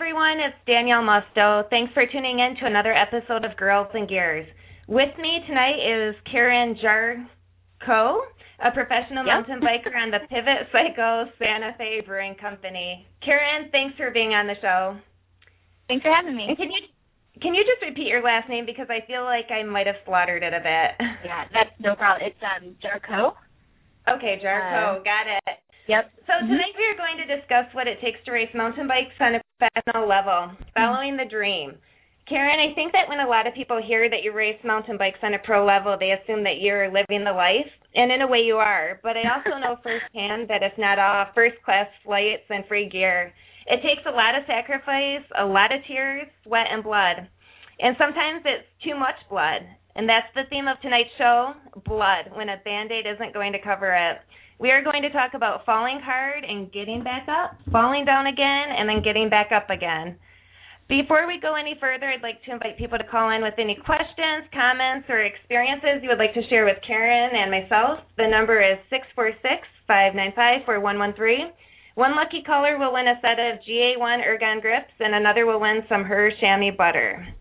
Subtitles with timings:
[0.00, 0.40] everyone.
[0.40, 1.68] It's Danielle Musto.
[1.68, 4.48] Thanks for tuning in to another episode of Girls and Gears.
[4.88, 8.24] With me tonight is Karen Jarchow,
[8.64, 9.44] a professional yep.
[9.44, 13.04] mountain biker on the Pivot Cycle Santa Fe Brewing Company.
[13.22, 14.96] Karen, thanks for being on the show.
[15.86, 16.46] Thanks for having me.
[16.48, 16.80] And can you
[17.42, 20.42] can you just repeat your last name because I feel like I might have slaughtered
[20.42, 20.96] it a bit.
[21.28, 22.24] Yeah, that's no problem.
[22.24, 23.36] It's um Jarchow.
[24.08, 25.60] Okay, Jarchow, uh, got it.
[25.90, 26.06] Yep.
[26.30, 26.54] So mm-hmm.
[26.54, 29.42] tonight we are going to discuss what it takes to race mountain bikes on a
[29.58, 31.26] professional level, following mm-hmm.
[31.26, 31.74] the dream.
[32.30, 35.18] Karen, I think that when a lot of people hear that you race mountain bikes
[35.26, 37.66] on a pro level, they assume that you're living the life,
[37.98, 39.02] and in a way you are.
[39.02, 43.34] But I also know firsthand that it's not all first class flights and free gear.
[43.66, 47.26] It takes a lot of sacrifice, a lot of tears, sweat, and blood.
[47.82, 49.66] And sometimes it's too much blood.
[49.98, 53.58] And that's the theme of tonight's show blood, when a band aid isn't going to
[53.58, 54.22] cover it.
[54.60, 58.68] We are going to talk about falling hard and getting back up, falling down again,
[58.76, 60.20] and then getting back up again.
[60.86, 63.72] Before we go any further, I'd like to invite people to call in with any
[63.86, 68.04] questions, comments, or experiences you would like to share with Karen and myself.
[68.20, 71.56] The number is 646 595 4113.
[71.96, 75.88] One lucky caller will win a set of GA1 Ergon grips, and another will win
[75.88, 77.32] some Her Chamois butter.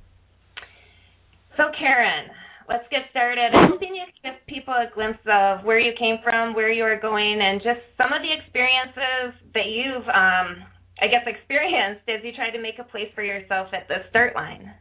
[1.57, 2.31] So, Karen,
[2.69, 3.51] let's get started.
[3.51, 6.83] I'm hoping you can give people a glimpse of where you came from, where you
[6.83, 10.63] are going, and just some of the experiences that you've um,
[11.01, 14.35] I guess, experienced as you try to make a place for yourself at the start
[14.35, 14.71] line?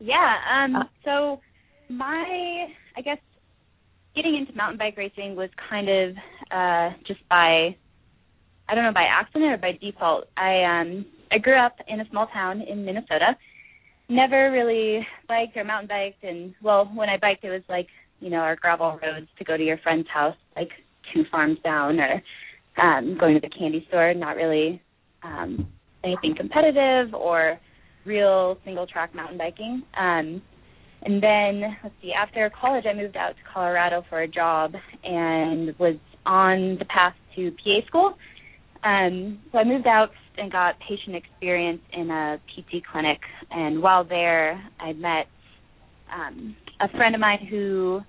[0.00, 0.34] Yeah.
[0.52, 1.40] Um, so
[1.88, 2.66] my,
[2.96, 3.18] I guess,
[4.14, 6.16] getting into mountain bike racing was kind of
[6.50, 7.76] uh, just by,
[8.68, 10.24] I don't know, by accident or by default.
[10.36, 13.36] I um, I grew up in a small town in Minnesota.
[14.08, 17.88] Never really biked or mountain biked, and well, when I biked, it was like
[18.20, 20.70] you know our gravel roads to go to your friend's house, like
[21.12, 22.22] two farms down, or
[22.82, 24.14] um, going to the candy store.
[24.14, 24.80] Not really
[25.22, 25.68] um,
[26.04, 27.58] anything competitive or
[28.04, 29.82] real single track mountain biking.
[29.98, 30.42] Um,
[31.02, 34.72] and then let's see, after college, I moved out to Colorado for a job
[35.04, 38.14] and was on the path to PA school.
[38.82, 43.18] Um, so I moved out and got patient experience in a PT clinic.
[43.50, 45.26] And while there, I met
[46.12, 48.00] um, a friend of mine who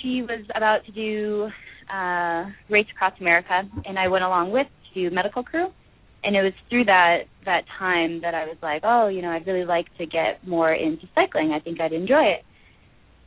[0.00, 1.48] she was about to do
[1.92, 5.68] uh, race across America, and I went along with to medical crew
[6.24, 9.46] and it was through that that time that I was like, oh, you know, I'd
[9.46, 11.52] really like to get more into cycling.
[11.52, 12.42] I think I'd enjoy it.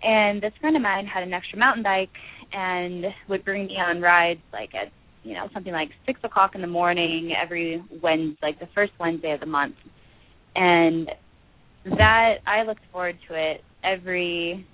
[0.01, 2.09] And this friend of mine had an extra mountain bike
[2.51, 4.91] and would bring me on rides like at
[5.27, 9.33] you know something like six o'clock in the morning every Wednesday, like the first Wednesday
[9.33, 9.75] of the month.
[10.55, 11.09] And
[11.85, 14.66] that I looked forward to it every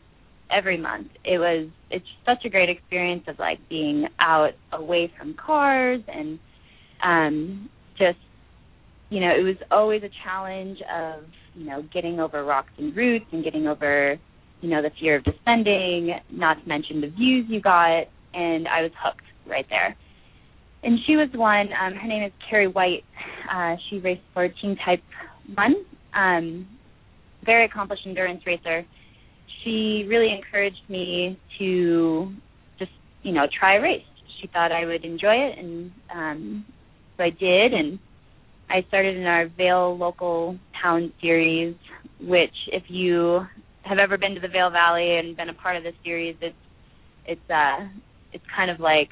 [0.55, 1.07] every month.
[1.25, 6.37] It was it's such a great experience of like being out away from cars and
[7.03, 8.19] um just
[9.09, 11.23] you know it was always a challenge of
[11.55, 14.17] you know getting over rocks and roots and getting over
[14.61, 18.81] you know the fear of descending not to mention the views you got and i
[18.81, 19.95] was hooked right there
[20.83, 23.03] and she was one um her name is carrie white.
[23.51, 25.01] Uh she raced for team type
[25.55, 25.75] one
[26.13, 26.67] um
[27.45, 28.85] very accomplished endurance racer.
[29.63, 32.31] She really encouraged me to
[32.79, 32.91] just
[33.23, 34.03] you know try a race.
[34.41, 36.65] She thought i would enjoy it and um
[37.17, 37.99] so I did, and
[38.69, 41.75] I started in our Vail local town series,
[42.19, 43.41] which if you
[43.83, 46.55] have ever been to the Vail Valley and been a part of this series, it's
[47.25, 47.87] it's uh
[48.31, 49.09] it's kind of like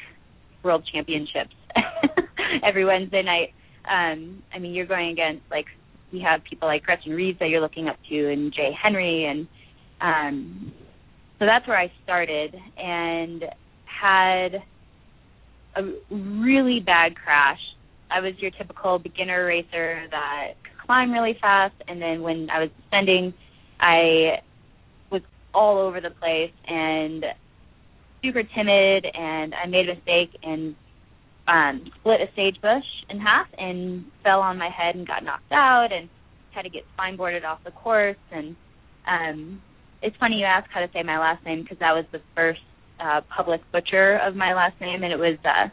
[0.64, 1.54] world championships
[2.68, 3.54] every Wednesday night.
[3.90, 5.66] Um, I mean, you're going against like
[6.14, 9.48] we have people like Gretchen Reeves that you're looking up to, and Jay Henry, and
[10.02, 10.74] um,
[11.40, 13.44] so that's where I started and
[13.86, 14.64] had
[15.76, 15.82] a
[16.12, 17.60] really bad crash
[18.12, 22.60] I was your typical beginner racer that could climb really fast, and then when I
[22.60, 23.34] was descending,
[23.80, 24.42] I
[25.12, 25.22] was
[25.54, 27.24] all over the place and
[28.22, 30.76] super timid, and I made a mistake and
[31.52, 35.90] um, split a sagebush in half and fell on my head and got knocked out
[35.92, 36.10] and
[36.56, 38.16] had to get spine boarded off the course.
[38.32, 38.56] And
[39.08, 39.62] um,
[40.02, 42.62] it's funny you ask how to say my last name because that was the first
[43.00, 45.68] uh, public butcher of my last name, and it was uh,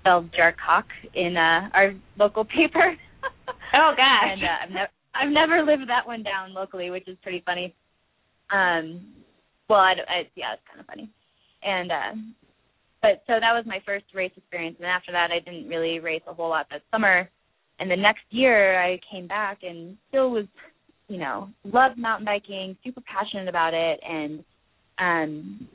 [0.00, 0.84] spelled Jarkok
[1.14, 2.96] in uh, our local paper.
[3.74, 4.32] oh gosh!
[4.32, 7.74] And uh, I've never I've never lived that one down locally, which is pretty funny.
[8.50, 9.12] Um,
[9.68, 11.10] well, I, I yeah, it's kind of funny.
[11.62, 12.12] And uh,
[13.02, 16.22] but so that was my first race experience, and after that, I didn't really race
[16.26, 17.28] a whole lot that summer.
[17.78, 20.44] And the next year, I came back and still was,
[21.08, 24.44] you know, loved mountain biking, super passionate about it, and
[24.98, 25.68] um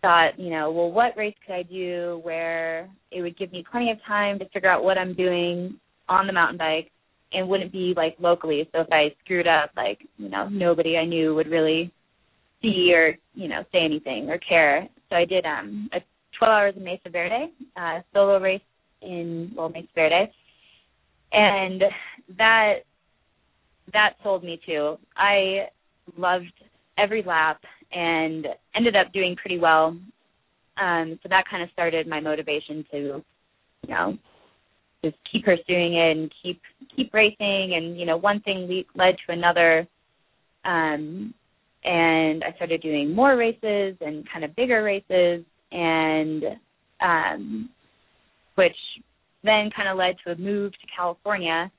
[0.00, 3.90] thought, you know, well, what race could I do where it would give me plenty
[3.90, 5.78] of time to figure out what I'm doing
[6.08, 6.90] on the mountain bike
[7.32, 8.68] and wouldn't be like locally.
[8.72, 11.92] So if I screwed up, like you know, nobody I knew would really
[12.60, 14.88] see or you know say anything or care.
[15.08, 15.98] So I did um a
[16.42, 18.60] 12 hours in Mesa Verde, uh, solo race
[19.00, 20.32] in well Mesa Verde,
[21.30, 21.82] and
[22.36, 22.78] that
[23.92, 24.96] that sold me too.
[25.16, 25.68] I
[26.18, 26.52] loved
[26.98, 27.60] every lap
[27.92, 29.96] and ended up doing pretty well.
[30.80, 32.98] Um, so that kind of started my motivation to,
[33.86, 34.18] you know,
[35.04, 36.60] just keep pursuing it and keep
[36.96, 37.74] keep racing.
[37.76, 39.86] And you know, one thing led to another,
[40.64, 41.34] um,
[41.84, 46.44] and I started doing more races and kind of bigger races, and
[47.00, 47.70] um,
[48.54, 48.76] which
[49.42, 51.70] then kind of led to a move to California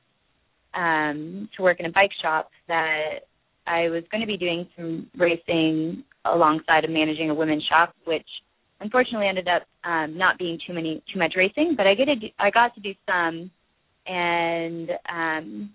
[0.74, 3.20] um, to work in a bike shop that
[3.66, 8.28] I was going to be doing some racing alongside of managing a women's shop, which
[8.80, 11.76] unfortunately ended up um, not being too many too much racing.
[11.78, 13.52] But I get do, I got to do some,
[14.06, 15.72] and um,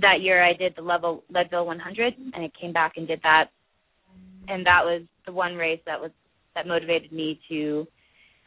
[0.00, 3.46] that year I did the level Leadville 100, and I came back and did that,
[4.48, 6.10] and that was the one race that was
[6.56, 7.86] that motivated me to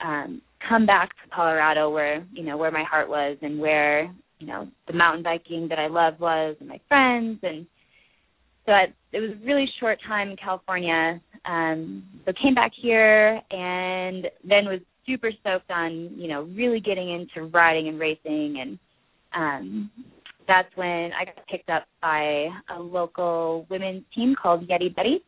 [0.04, 4.48] um, come back to Colorado, where you know where my heart was and where you
[4.48, 7.66] know the mountain biking that I loved was, and my friends and
[8.66, 11.20] so I, it was a really short time in California.
[11.46, 17.10] Um, so came back here and then was super stoked on you know really getting
[17.10, 18.80] into riding and racing and
[19.34, 19.92] um,
[20.48, 25.24] that's when I got picked up by a local women's team called Yeti Betty.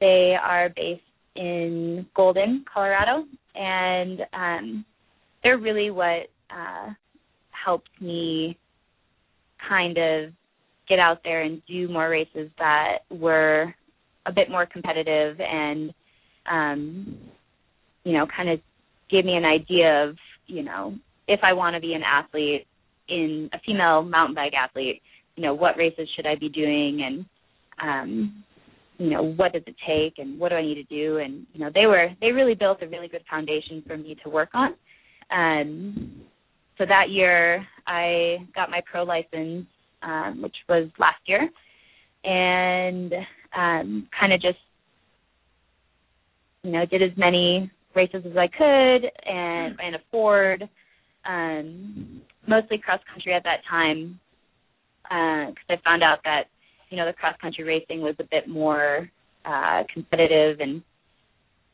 [0.00, 1.02] They are based
[1.38, 3.24] in Golden, Colorado,
[3.54, 4.84] and um,
[5.42, 6.90] they're really what uh,
[7.64, 8.58] helped me
[9.68, 10.32] kind of
[10.88, 13.72] get out there and do more races that were
[14.26, 15.92] a bit more competitive and
[16.50, 17.18] um
[18.04, 18.60] you know kind of
[19.10, 20.94] gave me an idea of you know
[21.26, 22.66] if I want to be an athlete
[23.08, 25.02] in a female mountain bike athlete
[25.36, 27.26] you know what races should I be doing and
[27.82, 28.44] um
[28.98, 31.60] you know what does it take and what do I need to do and you
[31.60, 34.74] know they were they really built a really good foundation for me to work on
[35.30, 36.26] um
[36.76, 39.66] so that year I got my pro license
[40.02, 41.48] um, which was last year,
[42.24, 43.12] and
[43.56, 44.58] um, kind of just
[46.62, 50.68] you know did as many races as I could and and afford.
[51.28, 54.18] Um, mostly cross country at that time
[55.02, 56.44] because uh, I found out that
[56.90, 59.10] you know the cross country racing was a bit more
[59.44, 60.82] uh, competitive and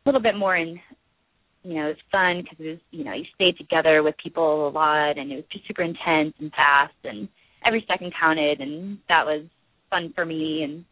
[0.05, 0.79] a little bit more in
[1.63, 4.69] you know it was fun because it was you know you stayed together with people
[4.69, 7.29] a lot and it was just super intense and fast and
[7.65, 9.45] every second counted, and that was
[9.91, 10.63] fun for me.
[10.63, 10.85] And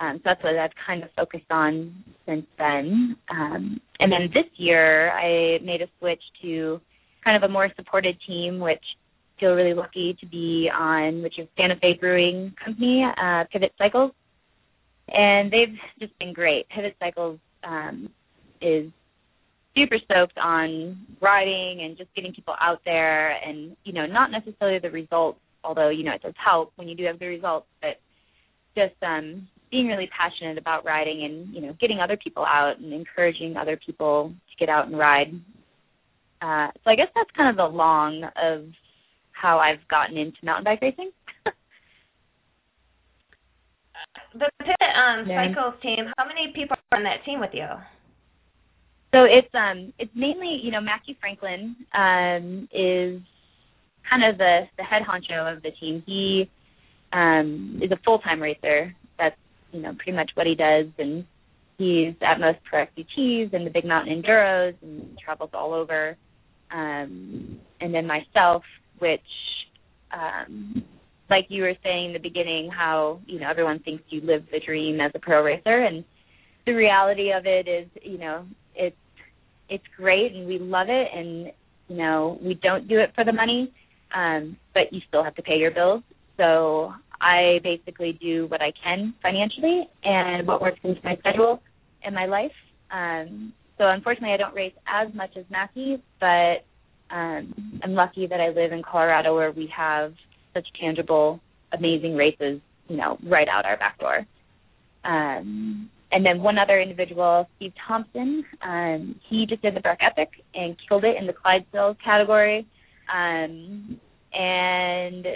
[0.00, 3.16] um, so that's what I've kind of focused on since then.
[3.30, 6.80] Um, and then this year, I made a switch to
[7.24, 8.84] kind of a more supported team, which
[9.38, 14.12] feel really lucky to be on, which is Santa Fe Brewing Company, uh, Pivot Cycles,
[15.08, 16.68] and they've just been great.
[16.68, 18.10] Pivot Cycles um,
[18.60, 18.90] is
[19.76, 24.78] super stoked on riding and just getting people out there, and you know, not necessarily
[24.78, 28.00] the results although you know it does help when you do have good results but
[28.76, 32.92] just um being really passionate about riding and you know getting other people out and
[32.92, 35.32] encouraging other people to get out and ride
[36.42, 38.64] uh so i guess that's kind of the long of
[39.40, 41.10] how i've gotten into mountain bike racing
[44.34, 45.48] the pit um yeah.
[45.48, 47.68] cycles team how many people are on that team with you
[49.12, 53.20] so it's um it's mainly you know matthew franklin um is
[54.08, 56.02] kind of the the head honcho of the team.
[56.06, 56.50] He
[57.12, 58.94] um, is a full time racer.
[59.18, 59.36] That's
[59.72, 61.24] you know pretty much what he does, and
[61.76, 66.16] he's at most pro XCTs and the big mountain enduros, and travels all over.
[66.70, 68.62] Um, and then myself,
[68.98, 69.20] which
[70.12, 70.82] um,
[71.30, 74.60] like you were saying in the beginning, how you know everyone thinks you live the
[74.64, 76.04] dream as a pro racer, and
[76.66, 78.96] the reality of it is, you know, it's
[79.68, 81.52] it's great and we love it, and
[81.88, 83.72] you know we don't do it for the money
[84.14, 86.02] um, but you still have to pay your bills.
[86.36, 91.62] So I basically do what I can financially and what works into my schedule
[92.04, 92.52] and my life.
[92.92, 96.64] Um, so unfortunately, I don't race as much as Macky, but
[97.10, 100.14] um, I'm lucky that I live in Colorado where we have
[100.54, 101.40] such tangible,
[101.72, 104.26] amazing races, you know, right out our back door.
[105.04, 110.30] Um, and then one other individual, Steve Thompson, um, he just did the Breck Epic
[110.54, 112.66] and killed it in the Clydesdale category.
[113.12, 114.00] Um,
[114.32, 115.26] and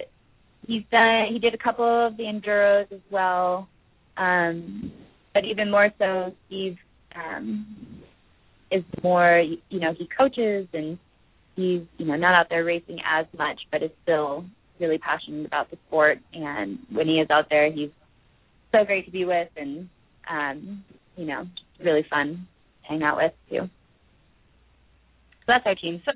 [0.67, 1.27] he's done.
[1.31, 3.69] He did a couple of the enduros as well.
[4.17, 4.93] Um,
[5.35, 6.77] but even more so, Steve
[7.15, 7.67] um,
[8.71, 9.43] is more.
[9.71, 10.99] You know, he coaches and
[11.57, 14.45] he's you know not out there racing as much, but is still
[14.81, 16.19] really passionate about the sport.
[16.33, 17.91] And when he is out there, he's
[18.73, 19.89] so great to be with, and
[20.29, 20.85] um,
[21.17, 21.47] you know,
[21.83, 22.47] really fun
[22.83, 23.69] to hang out with too.
[25.43, 26.01] So that's our team.
[26.05, 26.13] So,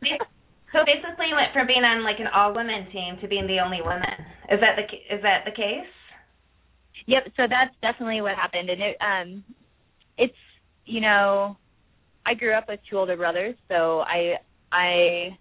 [0.73, 3.83] so basically, went from being on like an all women team to being the only
[3.83, 4.17] woman.
[4.51, 5.91] Is that the is that the case?
[7.07, 7.25] Yep.
[7.37, 9.45] So that's definitely what happened, and it um,
[10.19, 10.37] it's
[10.87, 11.57] you know,
[12.25, 14.37] I grew up with two older brothers, so I
[14.73, 15.37] I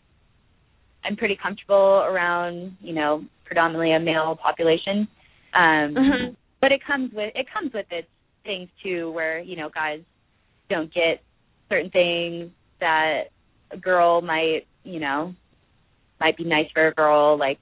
[1.04, 5.08] I'm pretty comfortable around you know predominantly a male population.
[5.54, 6.34] Um, mm-hmm.
[6.62, 8.08] But it comes with it comes with its
[8.44, 10.00] things too, where you know guys
[10.70, 11.22] don't get
[11.70, 13.26] certain things that
[13.72, 15.34] a girl might you know
[16.20, 17.60] might be nice for a girl like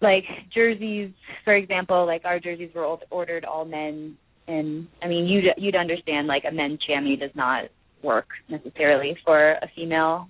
[0.00, 1.10] like jerseys
[1.44, 4.16] for example like our jerseys were ordered all men
[4.46, 7.64] and i mean you'd you'd understand like a men's chamois does not
[8.02, 10.28] work necessarily for a female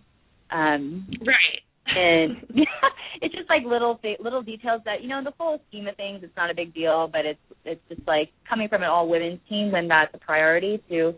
[0.51, 1.63] um right.
[1.87, 2.37] and
[3.23, 6.21] it's just like little little details that you know in the full scheme of things
[6.23, 9.41] it's not a big deal but it's it's just like coming from an all women's
[9.49, 11.15] team when that's a priority to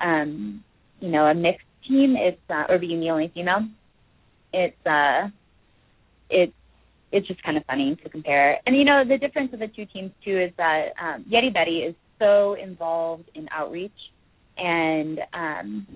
[0.00, 0.62] um
[1.00, 3.66] you know a mixed team it's uh, or being the only female
[4.52, 5.28] it's uh
[6.30, 6.52] it's
[7.10, 8.58] it's just kind of funny to compare.
[8.66, 11.78] And you know the difference of the two teams too is that um yeti betty
[11.78, 13.92] is so involved in outreach
[14.58, 15.86] and um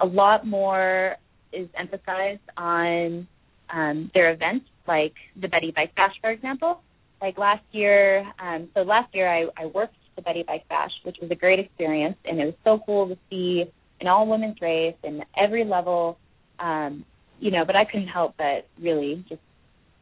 [0.00, 1.16] a lot more
[1.52, 3.26] is emphasized on
[3.70, 6.80] um, their events, like the Betty Bike Bash, for example.
[7.20, 11.16] Like last year, um, so last year I, I worked the Betty Bike Bash, which
[11.20, 13.64] was a great experience, and it was so cool to see
[14.00, 16.18] an all women's race and every level,
[16.60, 17.04] um,
[17.40, 17.64] you know.
[17.64, 19.40] But I couldn't help but really just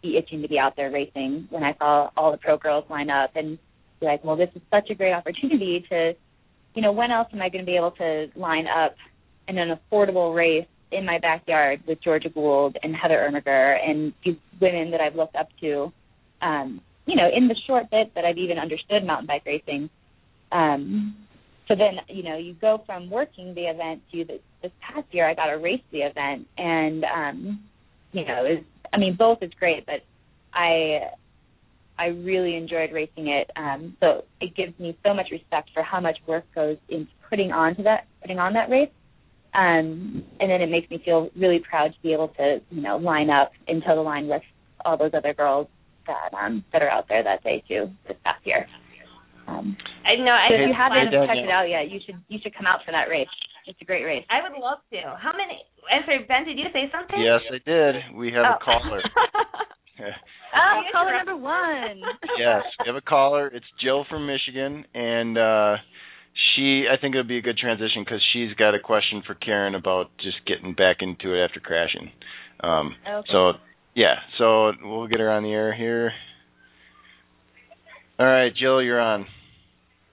[0.02, 3.08] be itching to be out there racing when I saw all the pro girls line
[3.08, 3.58] up and
[4.00, 6.12] be like, well, this is such a great opportunity to,
[6.76, 8.94] you know, when else am I going to be able to line up
[9.48, 14.36] in an affordable race in my backyard with Georgia Gould and Heather Irmiger and these
[14.60, 15.92] women that I've looked up to,
[16.42, 19.88] um, you know, in the short bit that I've even understood mountain bike racing.
[20.52, 21.16] Um,
[21.66, 25.28] so then, you know, you go from working the event to the, this past year,
[25.28, 27.64] I got to race the event, and um,
[28.12, 30.02] you know, is I mean, both is great, but
[30.54, 31.10] I
[31.98, 33.50] I really enjoyed racing it.
[33.56, 37.52] Um, so it gives me so much respect for how much work goes into putting
[37.52, 38.90] on to that putting on that race.
[39.54, 42.98] Um, and then it makes me feel really proud to be able to, you know,
[42.98, 44.42] line up and toe the line with
[44.84, 45.68] all those other girls
[46.06, 48.66] that um, that are out there that day too this past year.
[49.48, 50.36] Um, I know.
[50.48, 52.92] So if you haven't checked it out yet, you should you should come out for
[52.92, 53.30] that race.
[53.66, 54.24] It's a great race.
[54.30, 55.16] I would love to.
[55.18, 55.62] How many?
[55.90, 57.18] And so Ben, did you say something?
[57.18, 58.14] Yes, I did.
[58.14, 58.56] We have oh.
[58.60, 59.02] a caller.
[60.56, 62.02] oh, caller number one.
[62.38, 63.48] yes, we have a caller.
[63.48, 65.76] It's Jill from Michigan, and uh
[66.54, 69.34] she I think it would be a good transition because she's got a question for
[69.34, 72.10] Karen about just getting back into it after crashing.
[72.60, 73.28] Um, okay.
[73.32, 73.52] So
[73.94, 76.12] yeah, so we'll get her on the air here.
[78.18, 79.26] All right, Jill, you're on.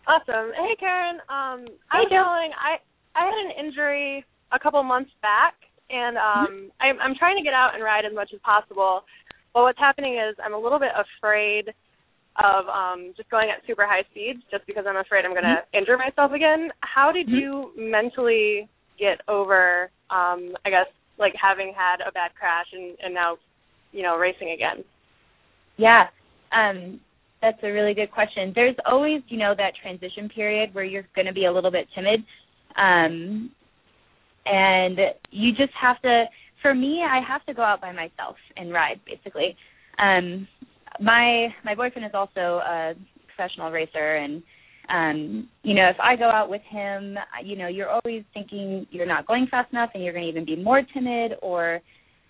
[0.07, 0.51] Awesome.
[0.51, 1.19] Hey, Karen.
[1.29, 2.51] Um, hey, I was calling.
[2.55, 2.79] I
[3.15, 5.55] I had an injury a couple months back,
[5.89, 6.67] and um, mm-hmm.
[6.81, 9.03] I'm I'm trying to get out and ride as much as possible.
[9.53, 11.73] But what's happening is I'm a little bit afraid
[12.43, 15.61] of um just going at super high speeds just because I'm afraid I'm going to
[15.61, 15.77] mm-hmm.
[15.77, 16.69] injure myself again.
[16.81, 17.35] How did mm-hmm.
[17.35, 18.67] you mentally
[18.97, 23.37] get over um I guess like having had a bad crash and and now
[23.91, 24.83] you know racing again?
[25.77, 26.05] Yeah.
[26.51, 26.99] Um
[27.41, 28.53] that's a really good question.
[28.55, 31.87] There's always, you know, that transition period where you're going to be a little bit
[31.93, 32.21] timid.
[32.77, 33.51] Um
[34.45, 34.97] and
[35.29, 36.25] you just have to
[36.63, 39.55] for me, I have to go out by myself and ride basically.
[39.99, 40.47] Um
[40.99, 42.93] my my boyfriend is also a
[43.27, 44.43] professional racer and
[44.89, 49.05] um you know if i go out with him you know you're always thinking you're
[49.05, 51.79] not going fast enough and you're going to even be more timid or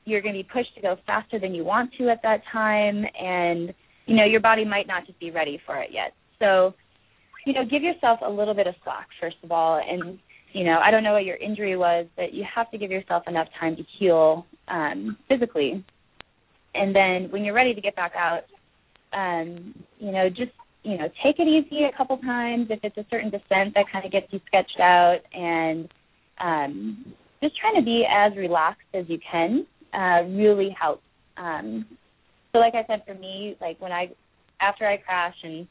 [0.05, 3.03] you're going to be pushed to go faster than you want to at that time
[3.19, 3.73] and
[4.05, 6.73] you know your body might not just be ready for it yet so
[7.45, 10.19] you know give yourself a little bit of slack first of all and
[10.53, 13.24] you know i don't know what your injury was but you have to give yourself
[13.27, 15.83] enough time to heal um physically
[16.75, 18.43] and then when you're ready to get back out
[19.13, 20.51] um, you know, just
[20.83, 24.05] you know, take it easy a couple times if it's a certain descent that kind
[24.05, 25.88] of gets you sketched out, and
[26.41, 31.03] um, just trying to be as relaxed as you can uh, really helps.
[31.38, 31.86] Um,
[32.51, 34.10] so, like I said, for me, like when I
[34.60, 35.67] after I crash and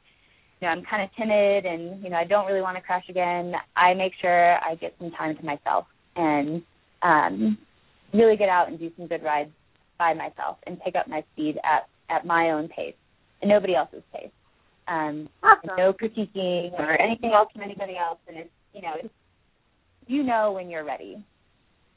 [0.63, 3.05] you know I'm kind of timid and you know I don't really want to crash
[3.09, 6.63] again, I make sure I get some time to myself and
[7.03, 7.59] um,
[8.15, 9.51] really get out and do some good rides
[9.99, 12.95] by myself and pick up my speed at at my own pace
[13.41, 14.31] and nobody else's pace.
[14.87, 15.77] Um, awesome.
[15.77, 19.15] No critiquing or anything else from anybody else, and it's you know, it's,
[20.07, 21.25] you know when you're ready.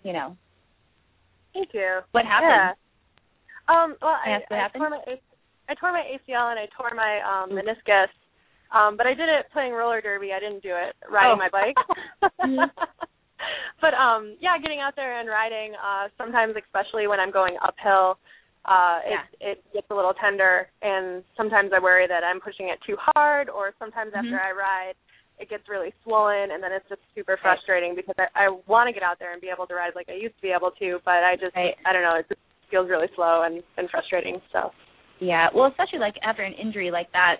[0.03, 0.37] You know.
[1.53, 1.99] Thank you.
[2.11, 2.77] What happened?
[3.69, 3.83] Yeah.
[3.83, 3.95] Um.
[4.01, 4.99] Well, I, I, I tore my
[5.69, 8.07] I tore my ACL and I tore my um meniscus.
[8.75, 10.31] Um, but I did it playing roller derby.
[10.35, 11.43] I didn't do it riding Oh.
[11.45, 11.79] my bike.
[12.43, 12.69] Mhm.
[13.81, 18.19] but um yeah, getting out there and riding, uh sometimes especially when I'm going uphill,
[18.65, 22.79] uh it it gets a little tender and sometimes I worry that I'm pushing it
[22.85, 24.19] too hard or sometimes Mhm.
[24.19, 24.95] after I ride
[25.37, 28.93] it gets really swollen and then it's just super frustrating because I, I want to
[28.93, 30.99] get out there and be able to ride like I used to be able to,
[31.03, 31.75] but I just Right.
[31.85, 32.39] I don't know, it just
[32.71, 34.41] feels really slow and, and frustrating.
[34.51, 34.71] So
[35.19, 37.37] Yeah, well, especially like after an injury like that.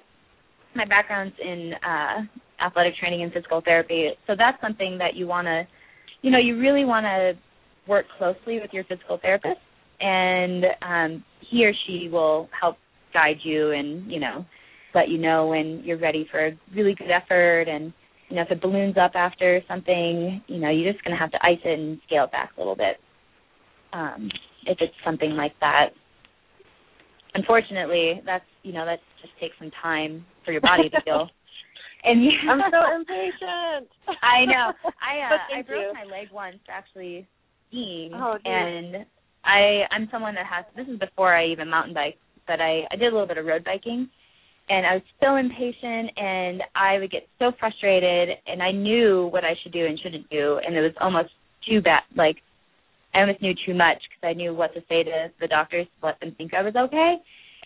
[0.76, 2.22] My background's in uh
[2.66, 5.68] athletic training and physical therapy, so that's something that you want to,
[6.22, 7.34] you know, you really want to
[7.88, 9.60] work closely with your physical therapist,
[10.00, 12.78] and um he or she will help
[13.14, 14.46] guide you and you know
[14.94, 17.94] let you know when you're ready for a really good effort and
[18.30, 21.32] you know if it balloons up after something you know you're just going to have
[21.32, 22.98] to ice it and scale it back a little bit
[23.94, 24.30] um
[24.66, 25.90] if it's something like that.
[27.36, 31.30] Unfortunately that's you know that just takes some time for your body to heal
[32.06, 33.90] and you, I'm so impatient.
[34.24, 34.72] I know.
[35.02, 35.94] I uh, I broke you.
[35.94, 37.28] my leg once actually
[37.68, 39.06] skiing, Oh, and
[39.44, 40.66] I I'm someone that has.
[40.76, 43.46] This is before I even mountain bike, but I I did a little bit of
[43.46, 44.08] road biking,
[44.70, 49.44] and I was so impatient, and I would get so frustrated, and I knew what
[49.44, 51.32] I should do and shouldn't do, and it was almost
[51.68, 52.04] too bad.
[52.16, 52.38] Like
[53.14, 56.06] I almost knew too much because I knew what to say to the doctors to
[56.06, 57.16] let them think I was okay.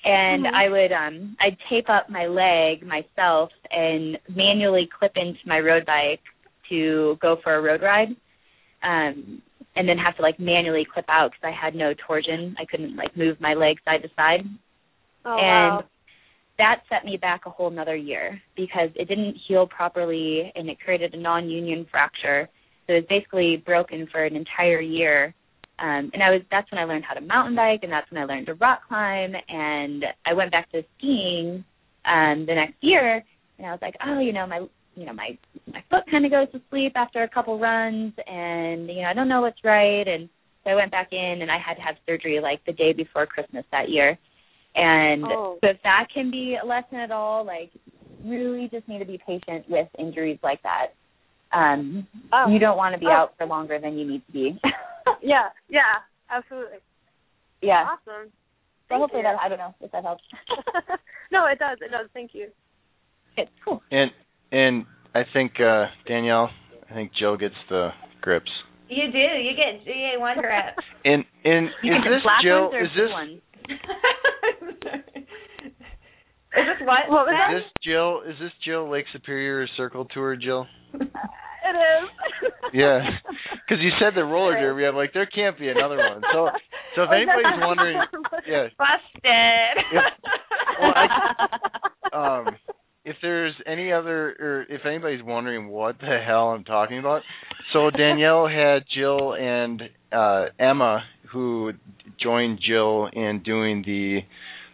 [0.04, 0.54] And Mhm.
[0.54, 5.86] I would um I'd tape up my leg myself and manually clip into my road
[5.86, 6.22] bike
[6.70, 8.16] to go for a road ride.
[8.84, 9.42] Um
[9.76, 12.56] and then have to like manually clip out because I had no torsion.
[12.60, 14.46] I couldn't like move my leg side to side
[15.26, 15.84] Oh and wow.
[16.58, 20.80] that set me back a whole another year because it didn't heal properly and it
[20.80, 22.50] created a non-union fracture.
[22.86, 25.34] So it was basically broken for an entire year.
[25.82, 28.22] Um, and I was that's when I learned how to mountain bike and that's when
[28.22, 31.64] I learned to rock climb and I went back to skiing
[32.06, 33.24] um the next year
[33.58, 35.38] and I was like, oh, you know, my you know, my
[35.72, 39.14] my foot kind of goes to sleep after a couple runs and you know, I
[39.14, 40.28] don't know what's right and
[40.64, 43.26] so I went back in and I had to have surgery like the day before
[43.26, 44.18] Christmas that year.
[44.76, 45.58] And Oh.
[45.62, 47.72] so if that can be a lesson at all, like
[48.26, 50.88] really just need to be patient with injuries like that.
[51.54, 52.50] Um Oh.
[52.50, 53.12] you don't want to be Oh.
[53.14, 54.60] out for longer than you need to be.
[55.22, 56.78] Yeah, yeah, absolutely.
[57.62, 57.86] yeah.
[57.96, 58.30] Awesome.
[58.30, 59.28] So Thank hopefully you.
[59.30, 60.24] that I don't know if that helps.
[61.32, 61.78] no, it does.
[61.82, 62.10] It does.
[62.14, 62.48] Thank you.
[63.38, 63.82] It's cool.
[63.92, 64.12] And
[64.52, 66.50] and I think uh Danielle,
[66.90, 67.90] I think Jill gets the
[68.22, 68.52] grips.
[68.90, 69.18] You do.
[69.20, 70.76] You get GA1 grip.
[71.06, 72.72] And and You is this the Jill?
[72.74, 73.42] Is this ones?
[76.58, 77.10] Is this what?
[77.10, 77.58] What was Ben?
[77.58, 78.22] is this Jill?
[78.28, 80.66] Is this Jill Lake Superior Circle Tour, Jill?
[80.94, 82.52] It is.
[82.74, 83.02] Yeah,
[83.52, 84.86] because you said the roller derby.
[84.86, 86.22] I'm like, there can't be another one.
[86.34, 86.50] So
[86.96, 87.98] so if anybody's wondering,
[88.48, 90.04] yeah, Busted.
[90.82, 92.56] Well, I- um,
[93.06, 97.22] if there's any other, or if anybody's wondering what the hell I'm talking about,
[97.74, 99.82] so Danielle had Jill and
[100.12, 101.74] uh, Emma, who
[102.22, 104.20] joined Jill in doing the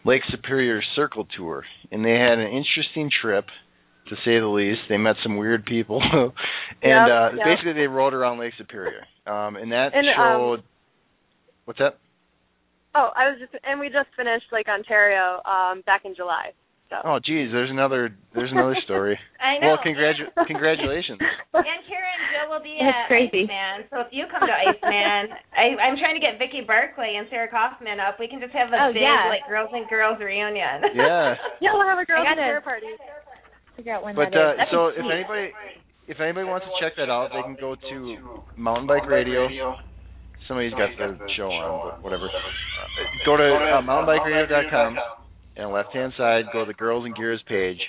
[0.05, 3.45] Lake Superior Circle Tour, and they had an interesting trip,
[4.09, 4.81] to say the least.
[4.87, 6.31] They met some weird people, and
[6.81, 7.45] Yep, uh, yep.
[7.45, 10.63] basically they rode around Lake Superior, um, and that And, um, showed.
[11.65, 11.97] what's that?
[12.93, 16.51] oh, I was just, and we just finished Lake Ontario um back in July.
[16.85, 17.01] So.
[17.01, 19.17] Oh, geez, there's another there's another story.
[19.41, 19.73] I know.
[19.73, 21.17] Well, congratu- congratulations.
[21.55, 23.47] And Karen Jill will be That's at crazy.
[23.47, 23.87] Iceman.
[23.89, 27.47] So if you come to Iceman, I, I'm trying to get Vicky Barclay and Sarah
[27.49, 28.19] Kaufman up.
[28.19, 29.31] We can just have a Oh, big yeah.
[29.33, 30.83] like girls and girls reunion.
[30.93, 31.33] Yeah.
[31.63, 32.91] Yeah, we'll have a girls' I gotta- party.
[33.79, 34.37] Figure out when But that is.
[34.37, 35.15] uh, That'd so be if sweet.
[35.15, 35.47] anybody
[36.11, 37.97] if anybody wants to check that out, they can go to
[38.59, 39.47] Mountain Bike Radio.
[40.47, 42.29] Somebody's got the show on, but whatever.
[42.29, 45.24] Uh, go to uh, mountainbikeradio.com
[45.55, 47.79] and left hand side go to the Girls and Gears page,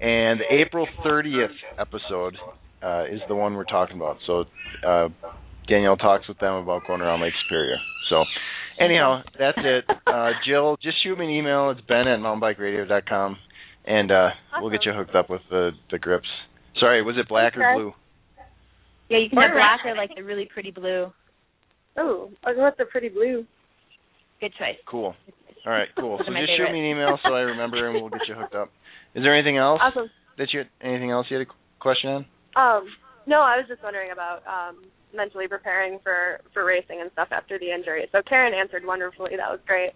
[0.00, 2.36] and the April 30th episode
[2.82, 4.16] uh, is the one we're talking about.
[4.26, 4.44] So
[4.86, 5.08] uh,
[5.68, 7.76] Danielle talks with them about going around Lake Superior.
[8.10, 8.24] So
[8.80, 9.84] anyhow, that's it.
[10.06, 11.70] Uh, Jill, just shoot me an email.
[11.70, 13.36] It's ben at mountainbikeradio.com,
[13.86, 14.28] and uh,
[14.60, 16.28] we'll get you hooked up with the the grips.
[16.78, 17.92] Sorry, was it black or blue?
[19.08, 21.10] Yeah, you can Or have black or like the really pretty blue.
[21.96, 23.44] Oh, I want the pretty blue.
[24.40, 24.76] Good choice.
[24.88, 25.14] Cool.
[25.66, 26.18] All right, cool.
[26.18, 28.34] So are my just shoot me an email so I remember, and we'll get you
[28.34, 28.70] hooked up.
[29.14, 30.10] Is there anything else Awesome.
[30.38, 32.26] that you anything else you had a question on?
[32.56, 32.86] Um,
[33.26, 37.58] no, I was just wondering about um mentally preparing for for racing and stuff after
[37.58, 38.06] the injury.
[38.12, 39.30] So Karen answered wonderfully.
[39.36, 39.92] That was great.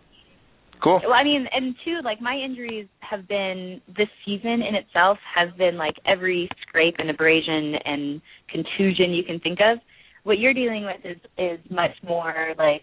[0.83, 1.01] Cool.
[1.05, 5.48] Well, I mean, and two, like my injuries have been this season in itself has
[5.57, 8.20] been like every scrape and abrasion and
[8.51, 9.79] contusion you can think of.
[10.25, 12.83] What you're dealing with is is much more like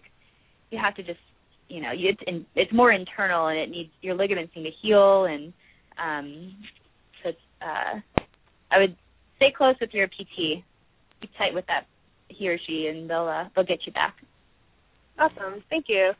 [0.70, 1.18] you have to just
[1.70, 5.24] you know it's in, it's more internal and it needs your ligaments need to heal
[5.26, 5.52] and
[6.02, 6.56] um
[7.22, 7.30] so
[7.62, 8.00] uh
[8.70, 8.96] I would
[9.36, 10.62] stay close with your PT
[11.20, 11.86] keep tight with that
[12.28, 14.16] he or she and they'll uh, they'll get you back
[15.18, 16.12] awesome thank you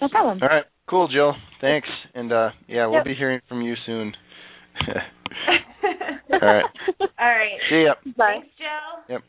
[0.00, 3.04] no problem all right cool Jill thanks and uh yeah we'll Yep.
[3.04, 4.14] be hearing from you soon
[6.32, 6.64] all right
[7.00, 7.58] All right.
[7.68, 9.04] see ya bye Thanks, Jill.
[9.08, 9.22] Yep.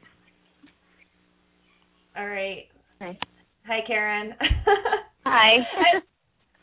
[2.18, 2.66] All right.
[3.02, 3.18] Hi.
[3.66, 4.34] Hi, Karen.
[5.26, 5.58] Hi.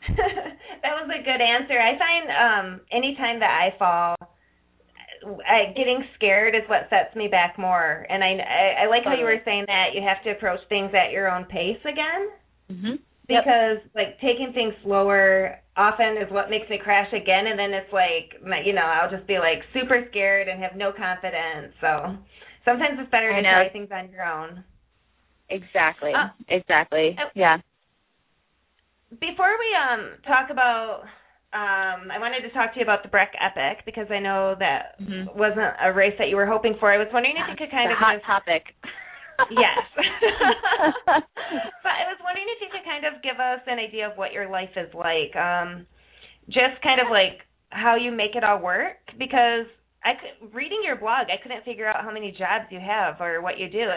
[0.17, 1.79] that was a good answer.
[1.79, 4.15] I find um anytime that I fall,
[5.47, 8.05] I, getting scared is what sets me back more.
[8.09, 10.91] And I, I I like how you were saying that you have to approach things
[10.93, 12.29] at your own pace again
[12.71, 13.43] mhm Yep.
[13.43, 17.91] because like taking things slower often is what makes me crash again and then it's
[17.91, 21.73] like my, you know I'll just be like super scared and have no confidence.
[21.81, 22.15] So
[22.63, 23.51] sometimes it's better I to know.
[23.51, 24.63] try things on your own.
[25.49, 27.57] exactly Uh, exactly uh, yeah
[29.09, 31.03] Before we um talk about
[31.55, 34.99] um I wanted to talk to you about the Breck Epic because I know that
[34.99, 35.33] Mhm.
[35.33, 36.91] wasn't a race that you were hoping for.
[36.91, 38.75] I was wondering if you could kind of hot just- topic
[39.51, 39.79] Yes.
[41.05, 44.33] but I was wondering if you could kind of give us an idea of what
[44.33, 45.35] your life is like.
[45.37, 45.87] Um
[46.49, 49.65] just kind of like how you make it all work because
[50.03, 53.41] I could reading your blog, I couldn't figure out how many jobs you have or
[53.41, 53.87] what you do.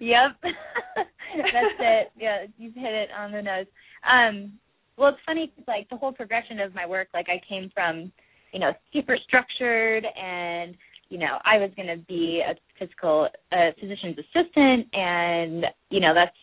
[0.00, 0.32] Yep.
[0.42, 2.12] That's it.
[2.18, 3.66] Yeah, you've hit it on the nose.
[4.08, 4.52] Um
[4.96, 8.12] well it's funny 'cause, like the whole progression of my work like I came from,
[8.52, 10.74] you know, super structured and
[11.10, 16.12] you know, I was going to be a physical a physician's assistant and you know,
[16.14, 16.36] that's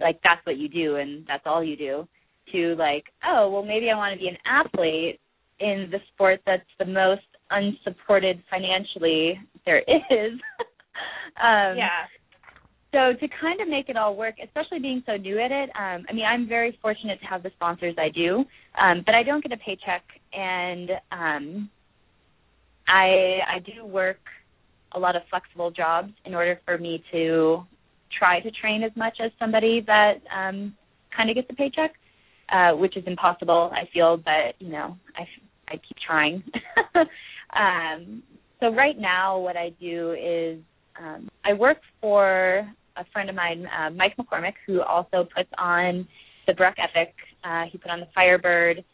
[0.00, 2.08] like that's what you do and that's all you do
[2.52, 5.20] to like, oh, well maybe I want to be an athlete
[5.60, 10.32] in the sport that's the most unsupported financially there is.
[11.40, 12.04] um yeah.
[12.94, 16.06] So to kind of make it all work, especially being so new at it, um,
[16.08, 18.44] I mean, I'm very fortunate to have the sponsors I do,
[18.80, 21.70] um, but I don't get a paycheck, and um,
[22.86, 24.20] I I do work
[24.92, 27.64] a lot of flexible jobs in order for me to
[28.16, 30.72] try to train as much as somebody that um,
[31.16, 31.94] kind of gets a paycheck,
[32.52, 33.72] uh, which is impossible.
[33.74, 35.26] I feel, but you know, I
[35.66, 36.44] I keep trying.
[37.56, 38.22] um,
[38.60, 40.60] so right now, what I do is
[41.02, 46.06] um, I work for a friend of mine, uh, Mike McCormack, who also puts on
[46.46, 47.14] the Breck Epic.
[47.42, 48.84] Uh, he put on the Firebird.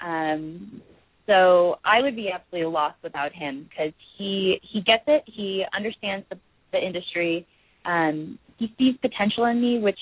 [0.00, 0.82] Um,
[1.26, 5.24] so I would be absolutely lost without him because he he gets it.
[5.26, 6.38] He understands the,
[6.72, 7.46] the industry.
[7.84, 9.98] Um, he sees potential in me, which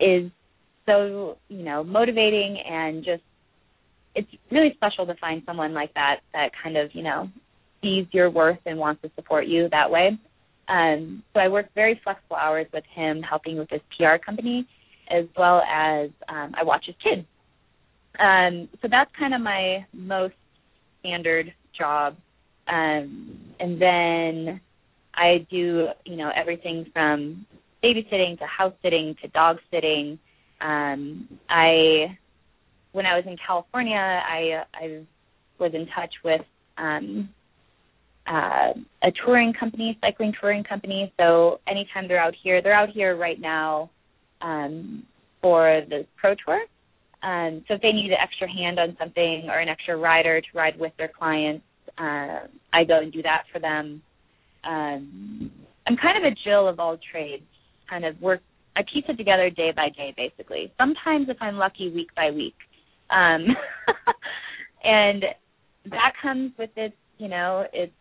[0.00, 0.30] is
[0.86, 3.22] so you know motivating and just
[4.14, 7.28] it's really special to find someone like that that kind of you know
[7.82, 10.18] sees your worth and wants to support you that way.
[10.68, 14.66] Um, so I work very flexible hours with him, helping with his PR company,
[15.10, 17.26] as well as um, I watch his kids.
[18.18, 20.34] Um, so that's kind of my most
[21.00, 22.16] standard job.
[22.66, 24.60] Um, and then
[25.14, 27.46] I do, you know, everything from
[27.82, 30.18] babysitting to house sitting to dog sitting.
[30.60, 32.18] Um, I,
[32.92, 35.02] when I was in California, I I
[35.58, 36.42] was in touch with
[36.76, 37.28] um,
[38.28, 41.12] uh, a touring company, cycling touring company.
[41.18, 43.90] So anytime they're out here, they're out here right now
[44.42, 45.04] um,
[45.40, 46.60] for the pro tour.
[47.22, 50.46] Um, so if they need an extra hand on something or an extra rider to
[50.54, 51.64] ride with their clients,
[51.98, 54.02] uh, I go and do that for them.
[54.64, 55.50] Um,
[55.86, 57.42] I'm kind of a Jill of all trades.
[57.88, 58.40] Kind of work.
[58.76, 60.70] I piece it together day by day, basically.
[60.78, 62.54] Sometimes, if I'm lucky, week by week.
[63.10, 63.46] Um,
[64.84, 65.24] and
[65.86, 67.92] that comes with its, you know, it's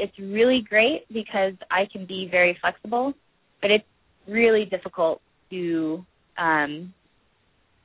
[0.00, 3.12] it's really great because I can be very flexible,
[3.60, 3.84] but it's
[4.26, 6.04] really difficult to
[6.38, 6.92] um,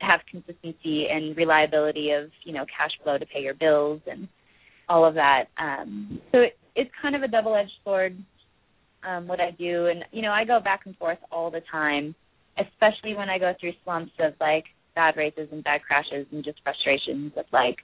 [0.00, 4.28] have consistency and reliability of you know cash flow to pay your bills and
[4.88, 5.44] all of that.
[5.58, 8.16] Um, so it, it's kind of a double-edged sword.
[9.06, 12.14] Um, what I do, and you know, I go back and forth all the time,
[12.58, 16.58] especially when I go through slumps of like bad races and bad crashes and just
[16.62, 17.76] frustrations of like,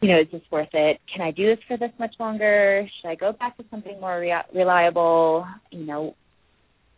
[0.00, 1.00] you know, is this worth it?
[1.12, 2.86] Can I do this for this much longer?
[3.00, 5.46] Should I go back to something more rea- reliable?
[5.70, 6.14] You know,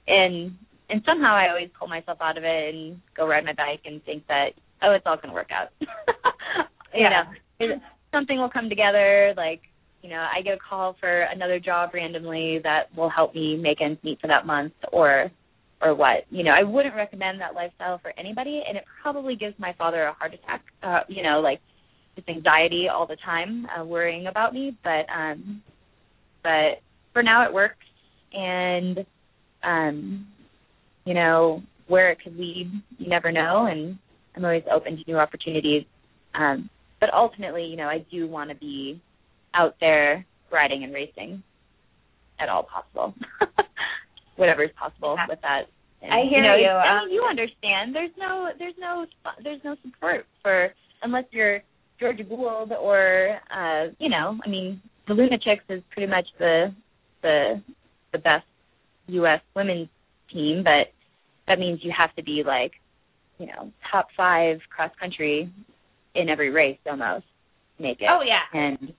[0.06, 0.52] and
[0.88, 4.02] and somehow I always pull myself out of it and go ride my bike and
[4.04, 4.50] think that
[4.82, 5.68] oh, it's all going to work out.
[5.80, 7.24] you Yeah.
[7.60, 7.76] know,
[8.12, 9.32] something will come together.
[9.36, 9.60] Like
[10.02, 13.80] you know, I get a call for another job randomly that will help me make
[13.82, 15.30] ends meet for that month, or
[15.82, 16.24] or what.
[16.30, 20.04] You know, I wouldn't recommend that lifestyle for anybody, and it probably gives my father
[20.04, 20.62] a heart attack.
[20.82, 21.60] Uh, you know, like
[22.20, 24.76] just anxiety all the time, uh, worrying about me.
[24.84, 25.62] But um,
[26.42, 26.80] but
[27.12, 27.76] for now it works,
[28.32, 29.04] and
[29.62, 30.26] um,
[31.04, 33.98] you know, where it could lead, you never know, and
[34.36, 35.84] I'm always open to new opportunities.
[36.34, 39.00] Um, but ultimately, you know, I do want to be
[39.54, 41.42] out there riding and racing
[42.38, 43.14] at all possible,
[44.36, 45.62] whatever is possible with that.
[46.02, 46.48] And, I hear you.
[46.48, 46.68] Know, you.
[46.68, 47.94] I Um, mean, you understand.
[47.94, 49.06] There's no, there's no,
[49.42, 50.70] there's no support for
[51.02, 51.60] unless you're
[52.00, 56.74] Georgia Gould or, uh, you know, I mean, the Luna Chix is pretty much the,
[57.22, 57.62] the,
[58.12, 58.46] the best
[59.08, 59.40] U.S.
[59.54, 59.88] women's
[60.32, 60.92] team, but
[61.46, 62.72] that means you have to be like,
[63.38, 65.52] you know, top five cross country
[66.14, 67.24] in every race almost
[67.78, 68.08] make it.
[68.10, 68.44] oh yeah.
[68.58, 68.92] And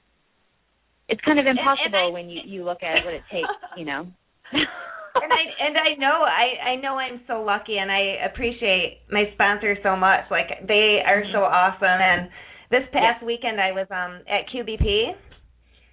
[1.08, 3.86] it's kind of and impossible I- when you you look at what it takes, you
[3.86, 4.08] know.
[4.54, 9.26] and I and I know I I know I'm so lucky and I appreciate my
[9.34, 10.22] sponsors so much.
[10.32, 12.30] Like they are so awesome and
[12.72, 15.14] this past weekend I was um at QBP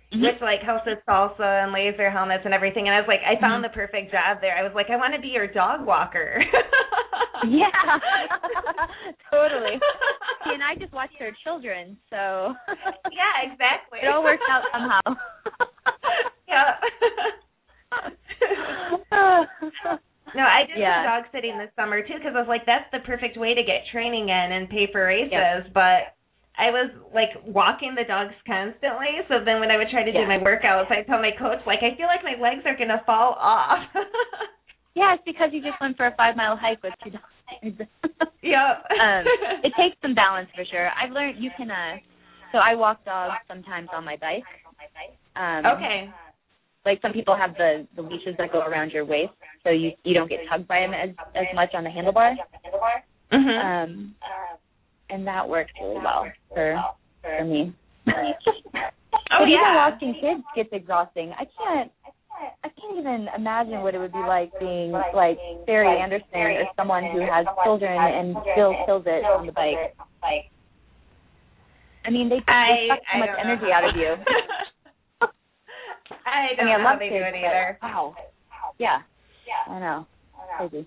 [0.08, 0.22] Mhm.
[0.24, 3.62] which like hosted salsa and Lazer helmets and everything and I was like I found
[3.62, 3.68] Mhm.
[3.68, 4.56] the perfect job there.
[4.56, 6.40] I was like I want to be your dog walker.
[7.46, 7.68] yeah.
[9.30, 9.76] totally.
[10.44, 12.54] See, and I just watch their children, so
[13.12, 13.98] yeah, exactly.
[14.02, 15.00] it all works out somehow.
[16.48, 16.74] yeah.
[20.34, 21.04] No, I did Yeah.
[21.04, 23.62] some dog sitting this summer too because I was like, that's the perfect way to
[23.62, 25.32] get training in and pay for races.
[25.32, 25.72] Yep.
[25.72, 26.14] But
[26.58, 30.26] I was like walking the dogs constantly, so then when I would try to do
[30.26, 33.38] my workouts, I tell my coach like, I feel like my legs are gonna fall
[33.38, 33.86] off.
[34.94, 37.24] yeah, it's because you just went for a five mile hike with two dogs.
[38.42, 38.82] yeah.
[38.90, 39.24] um,
[39.62, 40.90] it takes some balance for sure.
[40.90, 41.70] I've learned you can.
[41.70, 41.96] uh
[42.50, 44.42] So I walk dogs sometimes on my bike.
[45.36, 46.10] Um, okay.
[46.84, 50.14] Like some people have the the leashes that go around your waist, so you you
[50.14, 52.34] don't get tugged by them as as much on the handlebar.
[53.30, 53.84] Mhm.
[53.84, 54.14] Um,
[55.10, 56.76] and that works really well for
[57.22, 57.74] for me.
[58.08, 58.12] oh
[59.30, 61.32] but even watching kids gets exhausting.
[61.38, 61.90] I can't.
[62.62, 67.02] I can't even imagine what it would be like being like Barry Anderson or someone
[67.04, 69.96] who has children and still kills it on the bike.
[72.04, 74.14] I mean, they, they suck so much don't know energy out of you.
[76.24, 77.78] I I don't mean, I know love how they kids, do it but either.
[77.82, 78.14] wow.
[78.78, 78.98] Yeah.
[79.68, 80.06] I know.
[80.58, 80.86] Crazy.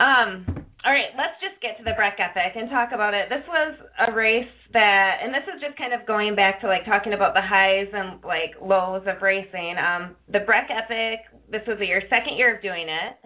[0.00, 3.28] Um, all right, let's just get to the Breck Epic and talk about it.
[3.28, 3.76] This was
[4.08, 7.36] a race that, and this is just kind of going back to like talking about
[7.36, 9.76] the highs and like lows of racing.
[9.76, 13.20] Um, the Breck Epic, this was your second year of doing it.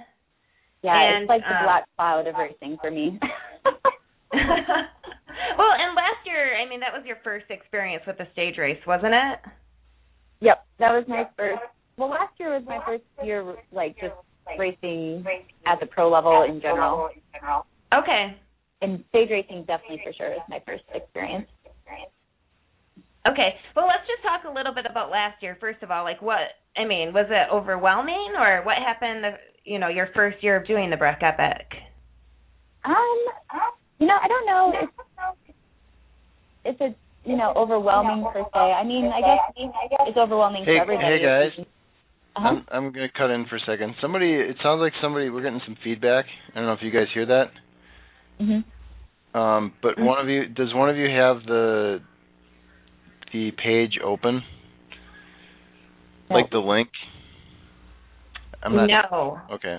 [0.82, 3.14] Yeah, And, it's like the um, black cloud of racing for me.
[4.34, 8.82] well, and last year, I mean, that was your first experience with the stage race,
[8.90, 9.38] wasn't it?
[10.42, 11.62] Yep, that was my first.
[11.96, 14.18] Well, last year was my first year, like just
[14.58, 15.24] racing
[15.66, 17.08] at the pro level in general.
[17.94, 18.36] Okay.
[18.80, 21.46] And stage racing definitely for sure is my first experience.
[23.28, 23.54] Okay.
[23.76, 25.56] Well, let's just talk a little bit about last year.
[25.60, 26.40] First of all, like what
[26.76, 29.22] I mean, was it overwhelming or what happened?
[29.22, 29.30] The,
[29.64, 31.66] you know, your first year of doing the Breck Epic.
[32.84, 33.18] Um,
[34.00, 34.88] you know, I don't know if
[36.64, 38.58] if it's you know overwhelming per se.
[38.58, 39.38] I mean, I guess
[40.08, 41.18] it's overwhelming Hey- for everybody.
[41.18, 41.66] hey, guys.
[42.34, 42.48] Uh-huh.
[42.48, 43.94] I'm I'm gonna cut in for a second.
[44.00, 45.28] Somebody, it sounds like somebody.
[45.28, 46.24] We're getting some feedback.
[46.52, 47.50] I don't know if you guys hear that.
[48.38, 52.00] hmm Um, but one of you, does one of you have the
[53.32, 54.42] the page open,
[56.30, 56.88] like the link?
[58.62, 58.86] I'm not.
[58.86, 59.40] no.
[59.52, 59.78] Okay,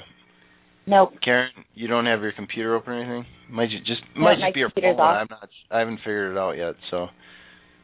[0.85, 1.13] Nope.
[1.23, 3.25] Karen, you don't have your computer open or anything?
[3.49, 4.99] Might ju- just No, might just be your phone.
[4.99, 5.17] off.
[5.21, 5.49] I'm not.
[5.71, 6.75] I haven't figured it out yet.
[6.91, 7.07] So.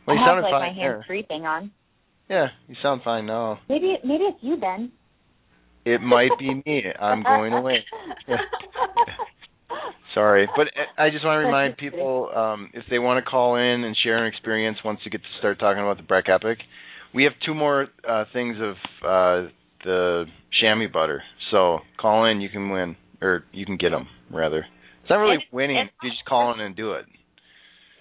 [0.05, 1.71] Well, you I have like fine my hands free thing on.
[2.29, 3.59] Yeah, you sound fine now.
[3.67, 4.91] Maybe maybe it's you, Ben.
[5.85, 6.83] It might be me.
[7.01, 7.77] I'm going away.
[10.13, 13.83] Sorry, but I just want to remind people um, if they want to call in
[13.83, 16.57] and share an experience once you get to start talking about the Breck Epic,
[17.13, 19.49] we have two more uh, things of uh,
[19.85, 20.25] the
[20.59, 21.21] chamois butter.
[21.51, 24.65] So call in, you can win, or you can get them rather.
[25.01, 27.05] It's not really And- winning; and- you just call in and do it.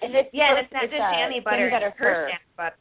[0.01, 2.29] And it's Yeah, and it's not just chamois butter, chamois butter it's her fur.
[2.29, 2.77] chamois butter.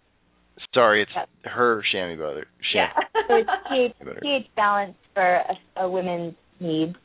[0.73, 1.29] Sorry, it's Yep.
[1.45, 2.47] her chamois butter.
[2.73, 2.89] Yeah.
[3.27, 4.19] So it's pH, Butter.
[4.21, 5.41] pH balance for
[5.75, 6.35] a, a needs.
[6.61, 6.89] need.
[6.89, 6.95] Is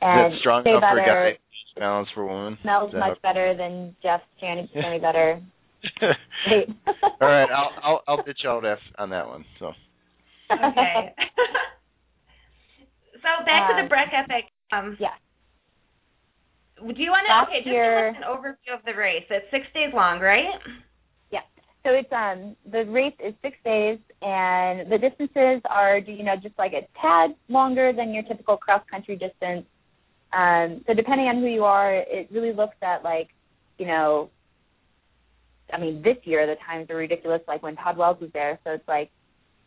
[0.00, 1.38] And that strong shea enough for a guy?
[1.78, 2.58] Balance for a woman.
[2.62, 5.42] smells Is that much better than Jeff's chamois chamois butter.
[6.02, 9.44] All right, I'll I'll I'll bitch out F on that one.
[9.58, 9.66] So
[10.50, 11.12] okay.
[13.20, 14.44] so back to the Um, Breck Epic.
[14.72, 15.08] Um, yeah.
[16.78, 17.50] Do you want to?
[17.50, 19.24] Okay, just year- give us an overview of the race.
[19.28, 20.44] It's six days long, right?
[21.86, 26.58] So it's um the race is six days and the distances are you know just
[26.58, 29.64] like a tad longer than your typical cross country distance.
[30.32, 33.28] Um so depending on who you are, it really looks at like,
[33.78, 34.30] you know
[35.72, 38.58] I mean this year the times are ridiculous like when Todd Wells was there.
[38.64, 39.12] So it's like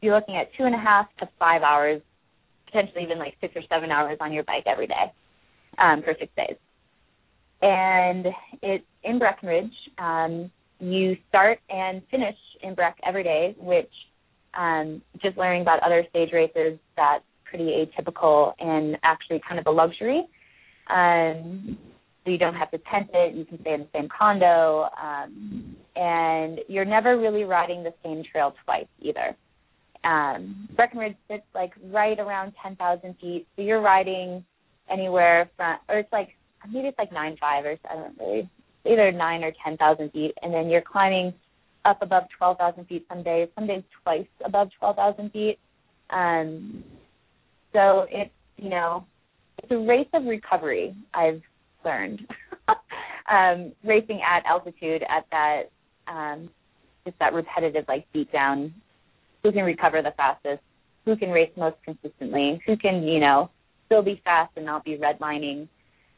[0.02, 2.02] you're looking at two and a half to five hours
[2.66, 5.14] potentially even like six or seven hours on your bike every day
[5.78, 6.58] um, for six days.
[7.62, 8.26] And
[8.62, 9.72] it's in Breckenridge.
[9.98, 13.92] Um, you start and finish in Breck every day, which
[14.58, 19.72] um, just learning about other stage races, that's pretty atypical and actually kind of a
[19.72, 20.28] luxury.
[20.90, 21.78] Um,
[22.24, 23.36] so you don't have to tent it.
[23.36, 28.24] You can stay in the same condo, um, and you're never really riding the same
[28.32, 29.36] trail twice either.
[30.04, 34.44] Um, Breckenridge sits like right around 10,000 feet, so you're riding
[34.92, 36.30] anywhere from, or it's like
[36.72, 38.50] maybe it's like nine five or I don't really,
[38.90, 41.34] either nine or 10,000 feet, and then you're climbing
[41.86, 45.60] up above 12,000 feet some days, some days twice above 12,000 feet.
[46.10, 46.84] Um,
[47.74, 49.06] so it's you know
[49.58, 50.96] it's a race of recovery.
[51.14, 51.42] I've
[51.86, 52.22] learned
[53.32, 55.64] um, racing at altitude at that
[56.08, 56.50] um,
[57.06, 58.74] just that repetitive like beat down.
[59.44, 60.62] Who can recover the fastest?
[61.06, 62.62] Who can race most consistently?
[62.66, 63.50] Who can you know
[63.86, 65.68] still be fast and not be redlining?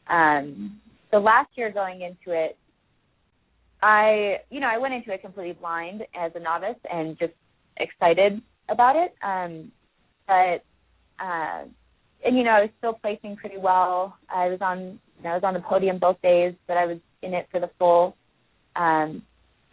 [0.07, 0.79] Um,
[1.12, 2.57] so last year going into it,
[3.81, 7.33] I you know I went into it completely blind as a novice and just
[7.77, 9.13] excited about it.
[9.23, 9.71] Um,
[10.27, 10.63] but
[11.23, 11.65] uh,
[12.25, 14.17] and you know I was still placing pretty well.
[14.29, 16.97] I was on you know, I was on the podium both days, but I was
[17.21, 18.15] in it for the full.
[18.75, 19.21] Um,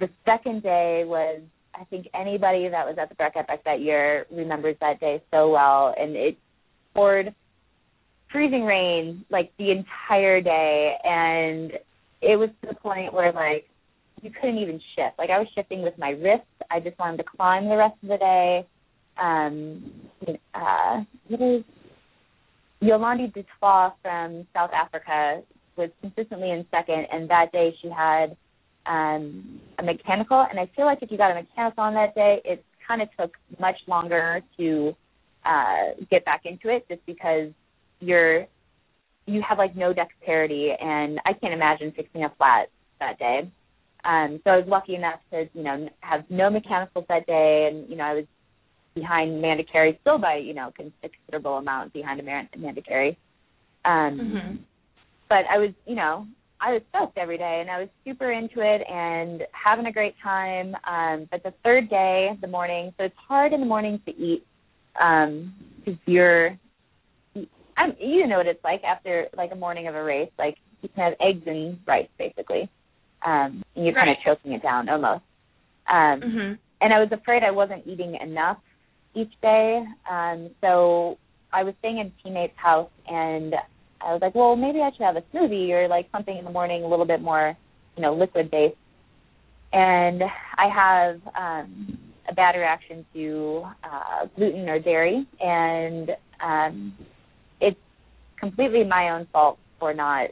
[0.01, 1.41] the second day was
[1.75, 5.51] I think anybody that was at the Breck Epic that year remembers that day so
[5.51, 6.37] well, and it
[6.95, 7.35] poured
[8.33, 11.73] freezing rain like the entire day, and
[12.21, 13.69] it was to the point where like
[14.23, 15.19] you couldn't even shift.
[15.19, 16.47] Like I was shifting with my wrists.
[16.71, 18.67] I just wanted to climb the rest of the day.
[19.21, 19.93] Um,
[20.55, 21.65] uh, what is
[22.83, 25.43] Yolandi Dutoit from South Africa
[25.77, 28.37] was consistently in second, and that day she had
[28.87, 30.47] um, a mechanical.
[30.49, 33.09] And I feel like if you got a mechanical on that day, it kind of
[33.19, 34.93] took much longer to
[35.45, 37.51] uh, get back into it, just because
[38.01, 38.47] you're
[39.27, 43.51] you have like no dexterity, and I can't imagine fixing a flat that day.
[44.09, 47.89] Um, so I was lucky enough to you know have no mechanicals that day, and
[47.91, 48.25] you know I was
[48.95, 53.19] behind Amanda Carey, still by you know a considerable amount behind Amanda Carey.
[53.85, 54.57] Um, mm-hmm.
[55.29, 56.27] But I was, you know,
[56.61, 60.15] I was stoked every day, and I was super into it and having a great
[60.23, 60.75] time.
[60.87, 64.45] Um, but the third day, the morning, so it's hard in the morning to eat
[64.95, 66.59] because um, you're,
[67.77, 70.31] I'm, you know what it's like after like a morning of a race.
[70.39, 72.69] Like you can have eggs and rice basically,
[73.25, 74.07] um, and you're right.
[74.07, 75.23] kind of choking it down almost.
[75.89, 76.53] Um, mm-hmm.
[76.81, 78.59] And I was afraid I wasn't eating enough
[79.15, 79.83] each day.
[80.11, 81.19] Um, so
[81.53, 83.55] I was staying in a teammate's house, and
[84.01, 86.51] I was like, well, maybe I should have a smoothie or like something in the
[86.51, 87.57] morning, a little bit more,
[87.97, 88.77] you know, liquid based.
[89.73, 90.23] And
[90.57, 96.95] I have um, a bad reaction to uh, gluten or dairy, and um,
[97.61, 97.81] it's
[98.39, 100.29] completely my own fault for not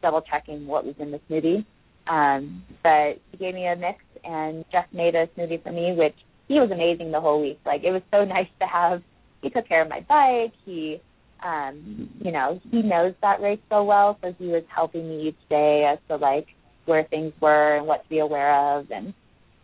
[0.00, 1.64] double checking what was in the smoothie.
[2.08, 6.16] Um, but he gave me a mix, and Jeff made a smoothie for me, which
[6.48, 7.60] he was amazing the whole week.
[7.64, 9.02] Like it was so nice to have.
[9.42, 10.52] He took care of my bike.
[10.64, 11.00] He,
[11.44, 15.48] um, you know, he knows that race so well, so he was helping me each
[15.48, 16.46] day as to like
[16.84, 19.14] where things were and what to be aware of, and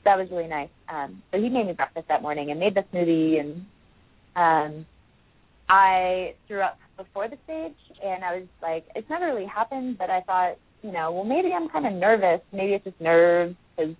[0.05, 0.71] that was really nice.
[0.89, 3.67] Um, so he made me breakfast that morning and made the smoothie, and
[4.37, 4.87] um,
[5.69, 10.11] I threw up before the stage, and I was like, it's never really happened, but
[10.11, 12.41] I thought, you know, well maybe I'm kind of nervous.
[12.53, 13.95] Maybe it's just nerves because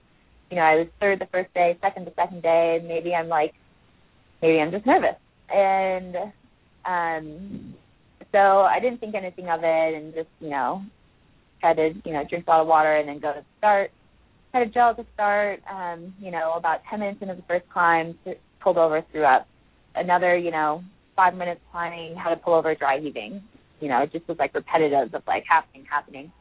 [0.51, 3.55] you know, I was third the first day, second the second day, maybe I'm like,
[4.41, 5.17] maybe I'm just nervous.
[5.51, 6.17] And
[6.85, 7.75] um,
[8.33, 10.83] so I didn't think anything of it and just, you know,
[11.61, 13.91] tried to, you know, drink a lot of water and then go to start.
[14.53, 18.19] Had a gel to start, um, you know, about 10 minutes into the first climb,
[18.61, 19.47] pulled over, threw up.
[19.95, 20.83] Another, you know,
[21.15, 23.43] five minutes climbing, had to pull over, dry heaving.
[23.81, 26.33] You know, it just was like repetitive of like happening, happening.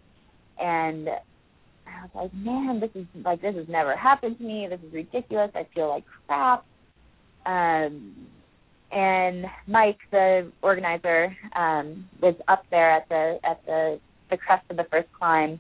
[0.60, 4.68] And I was like, man, this is like this has never happened to me.
[4.70, 5.52] This is ridiculous.
[5.56, 6.66] I feel like crap.
[7.46, 8.28] Um,
[8.92, 14.00] and Mike, the organizer, um, was up there at the at the
[14.30, 15.60] the crest of the first climb,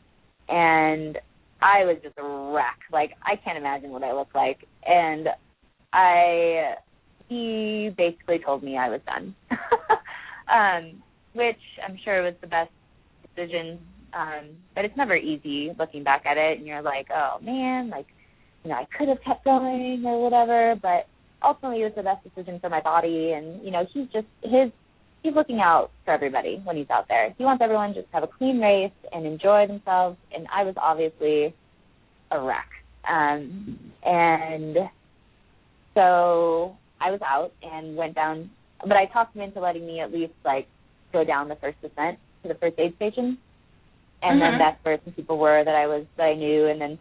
[0.49, 1.17] and
[1.61, 2.23] I was just a
[2.53, 2.79] wreck.
[2.91, 5.27] Like I can't imagine what I look like, and
[5.93, 6.75] I
[7.29, 9.35] he basically told me I was done,
[10.47, 12.71] um, which I'm sure was the best
[13.23, 13.79] decision
[14.17, 18.07] um, but it's never easy looking back at it, and you're like, oh man, like,
[18.63, 21.07] you know, I could have kept going or whatever, but
[21.43, 23.33] ultimately it was the best decision for my body.
[23.33, 24.71] And you know, he's just his
[25.21, 27.33] he's looking out for everybody when he's out there.
[27.37, 30.17] He wants everyone just to have a clean race and enjoy themselves.
[30.33, 31.53] And I was obviously
[32.31, 32.69] a wreck.
[33.09, 34.77] Um, and
[35.93, 38.49] so I was out and went down
[38.81, 40.67] but I talked him into letting me at least like
[41.13, 43.37] go down the first descent to the first aid station,
[44.21, 44.39] and Mhm.
[44.39, 46.99] then that's where some people were that I was that I knew, and then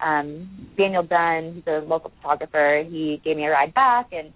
[0.00, 4.32] um Daniel Dunn, he's a local photographer, he gave me a ride back, and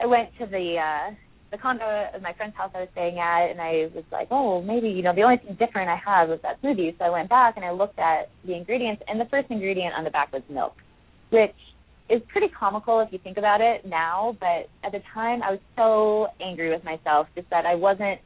[0.00, 1.14] I went to the uh
[1.50, 1.84] the condo
[2.14, 5.02] of my friend's house I was staying at, and I was like, oh, maybe you
[5.02, 6.96] know the only thing different I had was that smoothie.
[6.98, 10.04] So I went back and I looked at the ingredients, and the first ingredient on
[10.04, 10.74] the back was milk,
[11.30, 11.56] which
[12.10, 14.36] is pretty comical if you think about it now.
[14.40, 18.20] But at the time, I was so angry with myself just that I wasn't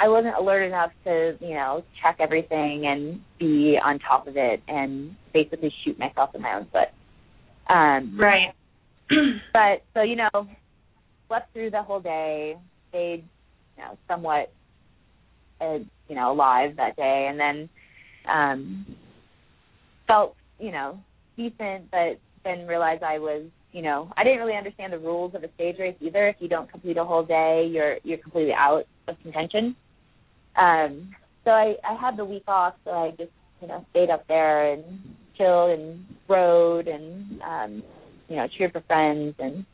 [0.00, 4.62] I wasn't alert enough to you know check everything and be on top of it
[4.68, 6.88] and basically shoot myself in my own foot.
[7.72, 8.54] Um, Right.
[9.52, 10.46] but so you know
[11.28, 12.56] slept through the whole day
[12.88, 13.24] stayed
[13.76, 14.52] you know somewhat
[15.60, 15.78] uh,
[16.08, 17.68] you know alive that day and then
[18.30, 18.86] um
[20.06, 20.98] felt you know
[21.36, 25.44] decent but then realized i was you know i didn't really understand the rules of
[25.44, 28.84] a stage race either if you don't complete a whole day you're you're completely out
[29.08, 29.76] of contention
[30.56, 34.26] um so i i had the week off so i just you know stayed up
[34.28, 34.84] there and
[35.36, 37.82] chilled and rode and um
[38.28, 39.64] you know cheered for friends and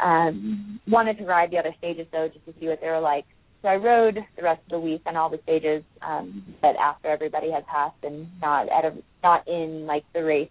[0.00, 3.24] um wanted to ride the other stages though just to see what they were like.
[3.62, 7.08] So i rode the rest of the week on all the stages um but after
[7.08, 8.92] everybody had passed and not at a
[9.22, 10.50] not in like the race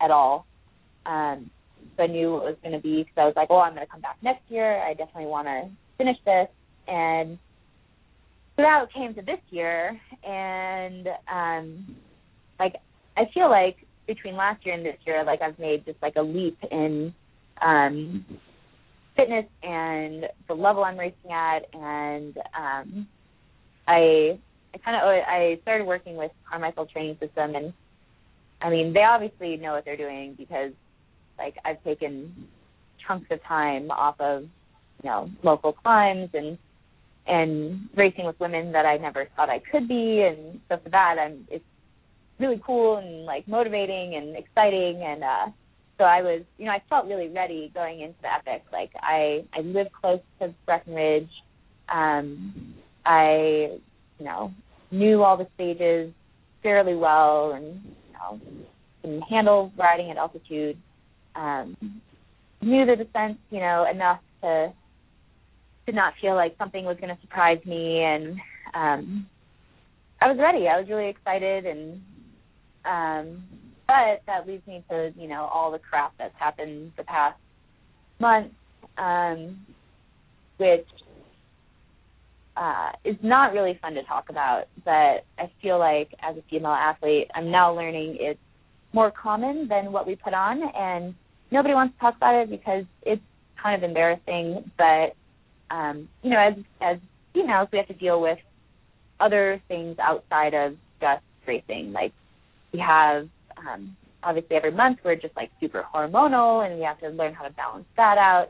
[0.00, 0.46] at all.
[1.06, 1.50] Um
[1.96, 3.86] so i knew what was going to be because i was like oh i'm going
[3.86, 4.80] to come back next year.
[4.82, 6.48] I definitely want to finish this.
[6.86, 7.38] And
[8.60, 11.96] so now it came to this year and um
[12.58, 12.74] like
[13.16, 16.22] i feel like between last year and this year like i've made just like a
[16.22, 17.14] leap in
[17.62, 18.24] um
[19.16, 23.06] fitness and the level I'm racing at and um
[23.86, 24.38] I
[24.72, 27.72] I kind of I started working with Carmichael Training System and
[28.62, 30.72] I mean they obviously know what they're doing because
[31.38, 32.48] like I've taken
[33.06, 34.42] chunks of time off of
[35.02, 36.56] you know local climbs and
[37.26, 41.16] and racing with women that I never thought I could be and so for that
[41.18, 41.64] I'm it's
[42.38, 45.46] really cool and like motivating and exciting and uh
[46.00, 48.64] so I was, you know, I felt really ready going into the epic.
[48.72, 51.28] Like I, I live close to Breckenridge.
[51.92, 53.76] Um, I,
[54.18, 54.50] you know,
[54.90, 56.10] knew all the stages
[56.62, 58.40] fairly well, and you know,
[59.02, 60.78] can handle riding at altitude.
[61.34, 61.76] Um,
[62.62, 64.72] knew the descent, you know, enough to
[65.86, 68.36] to not feel like something was going to surprise me, and
[68.74, 69.26] um,
[70.20, 70.68] I was ready.
[70.68, 72.00] I was really excited, and
[72.84, 73.44] um,
[73.86, 77.38] but that leads me to you know all the crap that's happened the past
[78.20, 78.52] month,
[78.98, 79.66] um,
[80.58, 80.86] which
[82.56, 84.64] uh, is not really fun to talk about.
[84.84, 88.38] But I feel like as a female athlete, I'm now learning it's
[88.92, 91.14] more common than what we put on, and
[91.50, 93.22] nobody wants to talk about it because it's
[93.60, 94.70] kind of embarrassing.
[94.76, 95.16] But
[95.70, 96.98] um, you know, as as
[97.32, 98.38] females, we have to deal with
[99.20, 101.92] other things outside of just racing.
[101.92, 102.12] Like
[102.72, 107.08] we have um, obviously every month we're just like super hormonal and we have to
[107.08, 108.48] learn how to balance that out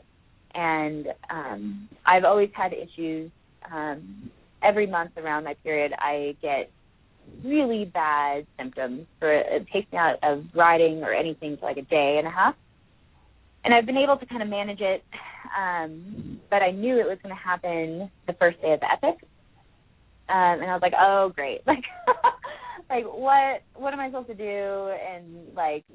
[0.53, 3.31] and um I've always had issues
[3.71, 6.69] um every month around my period I get
[7.43, 11.83] really bad symptoms for it takes me out of riding or anything for like a
[11.83, 12.55] day and a half
[13.63, 15.03] and I've been able to kind of manage it
[15.57, 19.21] um but I knew it was going to happen the first day of the epic.
[20.29, 21.61] Um and I was like oh great.
[21.67, 21.83] Like
[22.89, 24.43] like what what am I supposed to do?
[24.43, 25.85] And like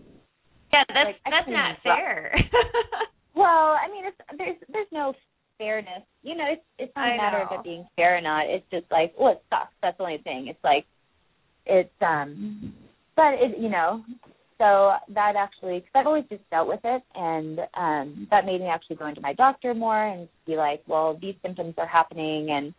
[0.73, 2.35] yeah that's like, that's not fair.
[3.35, 5.13] Well I mean it's there's there's no
[5.59, 6.03] fairness.
[6.23, 7.57] You know it's it's not I a matter know.
[7.57, 8.47] of it being fair or not.
[8.47, 9.75] It's just like well it sucks.
[9.83, 10.47] That's the only thing.
[10.49, 10.87] It's like
[11.67, 12.73] it's um
[13.15, 14.03] but it you know
[14.59, 18.69] so that actually because I've always just dealt with it and um that made me
[18.69, 22.75] actually go into my doctor more and be like well these symptoms are happening and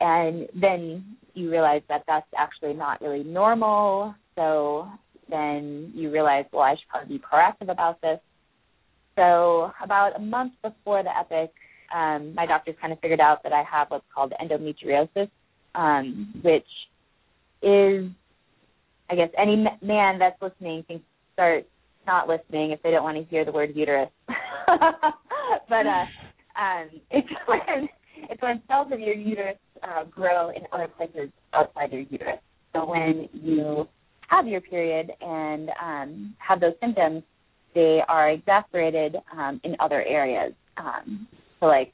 [0.00, 4.14] and then you realize that that's actually not really normal.
[4.36, 4.88] So
[5.28, 8.20] then you realize, well, I should probably be proactive about this.
[9.16, 11.52] So about a month before the epic,
[11.94, 15.30] um, my doctors kind of figured out that I have what's called endometriosis,
[15.74, 16.66] um, which
[17.62, 18.10] is,
[19.10, 21.00] I guess, any man that's listening can
[21.32, 21.66] start
[22.06, 24.10] not listening if they don't want to hear the word uterus.
[24.26, 26.04] but uh,
[26.58, 27.88] um, it's when
[28.30, 32.40] it's when cells of your uterus uh, grow in other places outside your uterus.
[32.74, 33.86] So when you
[34.28, 37.22] have your period and um, have those symptoms,
[37.74, 40.52] they are exacerbated um, in other areas.
[40.76, 41.28] Um,
[41.60, 41.92] so like,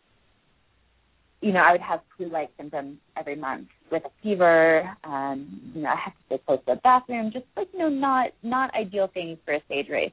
[1.45, 4.90] you know, I would have flu-like symptoms every month with a fever.
[5.05, 7.30] Um, you know, I have to stay close to the bathroom.
[7.32, 10.12] Just like you know, not not ideal things for a stage race.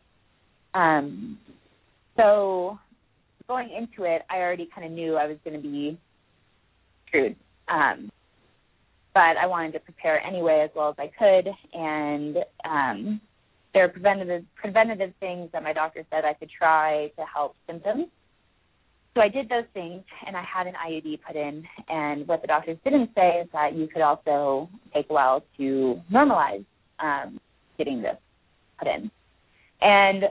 [0.74, 1.38] Um,
[2.18, 2.78] so
[3.48, 5.98] going into it, I already kind of knew I was going to be
[7.08, 7.38] screwed.
[7.70, 8.12] Um,
[9.14, 13.22] but I wanted to prepare anyway as well as I could, and um,
[13.74, 18.08] there are preventative preventative things that my doctor said I could try to help symptoms.
[19.14, 21.64] So I did those things, and I had an IUD put in.
[21.89, 26.01] And what the doctors didn't say is that you could also take a while to
[26.12, 26.64] normalize
[26.99, 27.39] um,
[27.78, 28.16] getting this
[28.80, 29.12] put in.
[29.82, 30.24] And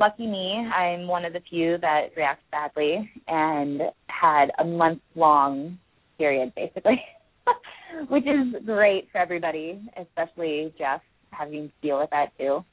[0.00, 5.78] lucky me, I'm one of the few that reacts badly and had a month long
[6.16, 7.02] period basically,
[8.08, 12.64] which is great for everybody, especially Jeff having to deal with that too.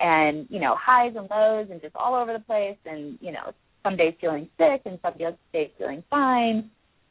[0.00, 3.52] And, you know, highs and lows and just all over the place and, you know,
[3.82, 5.14] some days feeling sick and some
[5.52, 6.70] days feeling fine.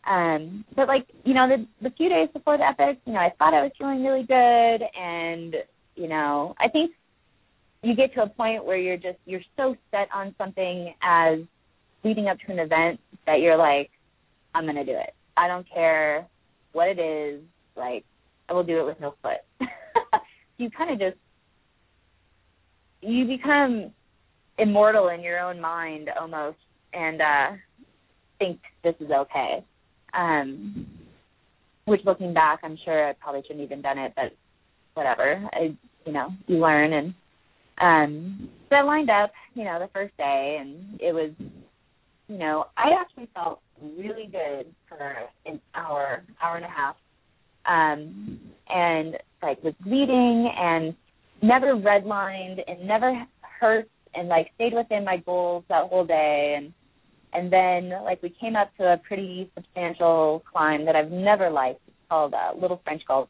[0.09, 3.31] Um, but like, you know, the the few days before the epic, you know, I
[3.37, 5.55] thought I was feeling really good and,
[5.95, 6.91] you know, I think
[7.83, 11.39] you get to a point where you're just you're so set on something as
[12.03, 13.89] leading up to an event that you're like,
[14.55, 15.13] I'm gonna do it.
[15.35, 16.25] I don't care
[16.71, 17.41] what it is,
[17.75, 18.05] like
[18.49, 19.41] I will do it with no foot.
[20.57, 21.17] you kind of just
[23.01, 23.91] you become
[24.57, 26.57] immortal in your own mind almost
[26.93, 27.57] and uh
[28.39, 29.63] think this is okay.
[30.13, 30.87] Um
[31.85, 34.33] which looking back I'm sure I probably shouldn't even done it, but
[34.93, 35.47] whatever.
[35.53, 37.13] I you know, you learn and
[37.79, 41.31] um so I lined up, you know, the first day and it was
[42.27, 46.95] you know, I actually felt really good for an hour, hour and a half.
[47.65, 48.39] Um
[48.69, 50.95] and like was bleeding and
[51.41, 53.25] never redlined and never
[53.59, 53.87] hurt
[54.17, 56.73] and like stayed within my goals that whole day and
[57.33, 61.81] and then like we came up to a pretty substantial climb that I've never liked.
[61.87, 63.29] It's called uh, Little French Gulch.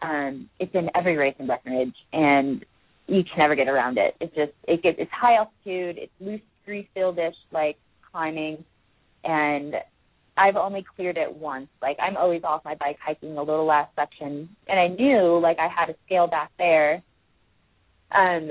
[0.00, 2.64] Um, it's in every race in Breckenridge, and
[3.06, 4.14] you can never get around it.
[4.20, 7.76] It's just it gets it's high altitude, it's loose grease fieldish like
[8.10, 8.64] climbing,
[9.24, 9.74] and
[10.36, 11.68] I've only cleared it once.
[11.82, 15.58] Like I'm always off my bike hiking the little last section, and I knew like
[15.58, 17.02] I had to scale back there.
[18.12, 18.50] Um,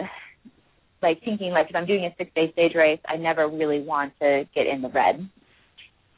[1.06, 4.14] like thinking like if I'm doing a six day stage race, I never really want
[4.22, 5.30] to get in the red.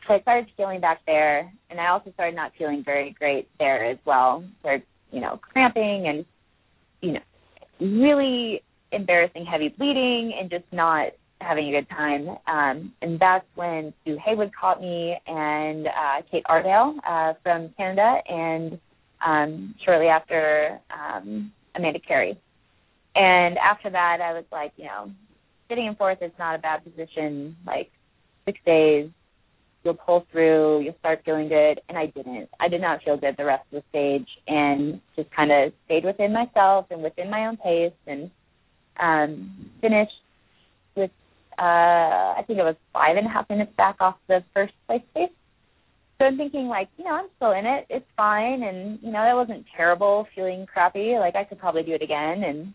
[0.07, 3.83] So I started feeling back there, and I also started not feeling very great there
[3.85, 4.43] as well.
[4.61, 6.25] Started, you know, cramping and
[7.01, 7.19] you know,
[7.79, 11.07] really embarrassing heavy bleeding and just not
[11.41, 12.29] having a good time.
[12.47, 18.19] Um, and that's when Sue Haywood caught me and uh, Kate Aardal uh, from Canada,
[18.27, 18.79] and
[19.25, 22.39] um, shortly after um, Amanda Carey.
[23.17, 25.11] And after that, I was like, you know,
[25.67, 27.55] sitting in fourth is not a bad position.
[27.65, 27.89] Like
[28.45, 29.09] six days,
[29.83, 31.81] you'll pull through, you'll start feeling good.
[31.89, 32.47] And I didn't.
[32.59, 36.05] I did not feel good the rest of the stage, and just kind of stayed
[36.05, 38.29] within myself and within my own pace, and
[38.99, 40.11] um, finished
[40.95, 41.11] with
[41.57, 45.01] uh, I think it was five and a half minutes back off the first place
[45.15, 45.29] pace.
[46.19, 47.87] So I'm thinking like, you know, I'm still in it.
[47.89, 50.27] It's fine, and you know, that wasn't terrible.
[50.35, 52.73] Feeling crappy, like I could probably do it again, and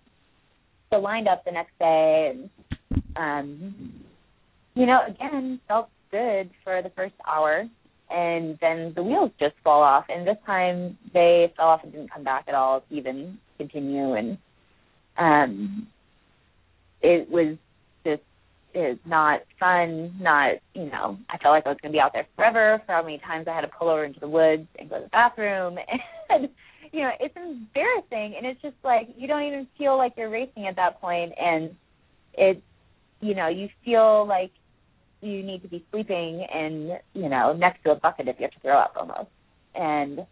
[0.92, 2.50] so lined up the next day and
[3.16, 3.92] um
[4.74, 7.64] you know again felt good for the first hour.
[8.10, 10.04] And then the wheels just fall off.
[10.10, 14.14] And this time they fell off and didn't come back at all even continue.
[14.14, 14.38] And
[15.18, 15.88] um
[17.00, 17.56] it was
[18.04, 18.22] just
[18.74, 22.26] is not fun, not you know, I felt like I was gonna be out there
[22.36, 24.98] forever for how many times I had to pull over into the woods and go
[24.98, 25.78] to the bathroom.
[26.30, 26.48] And
[26.92, 30.66] you know, it's embarrassing and it's just like you don't even feel like you're racing
[30.66, 31.74] at that point and
[32.34, 32.60] it's
[33.20, 34.50] you know, you feel like
[35.20, 38.50] you need to be sleeping and, you know, next to a bucket if you have
[38.50, 39.30] to throw up almost.
[39.74, 40.26] And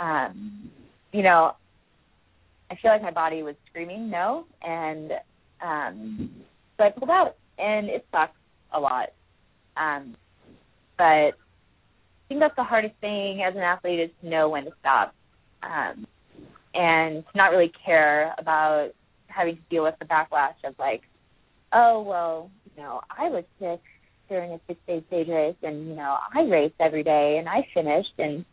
[0.00, 0.70] um,
[1.12, 1.52] you know,
[2.70, 5.12] I feel like my body was screaming no and
[5.64, 6.30] um
[6.76, 8.36] so I pulled out and it sucks
[8.74, 9.10] a lot.
[9.76, 10.16] Um
[10.98, 11.32] but I
[12.28, 15.14] think that's the hardest thing as an athlete is to know when to stop
[15.62, 16.06] um,
[16.74, 18.90] and not really care about
[19.28, 21.02] having to deal with the backlash of like,
[21.72, 23.80] oh well, you know, I was sick
[24.28, 27.66] during a six day stage race and, you know, I raced every day and I
[27.74, 28.44] finished and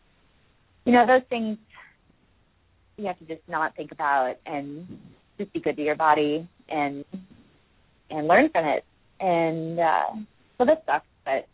[0.84, 1.58] you know, those things
[2.96, 4.86] you have to just not think about and
[5.38, 7.04] just be good to your body and
[8.10, 8.84] and learn from it.
[9.20, 10.12] And uh
[10.58, 11.46] so this sucks, but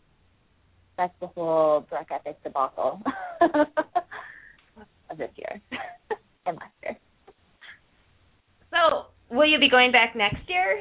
[0.97, 3.01] that's the whole Breck Epic debacle.
[5.09, 5.61] of this year
[6.45, 6.97] and last year.
[8.71, 9.05] So,
[9.35, 10.79] will you be going back next year?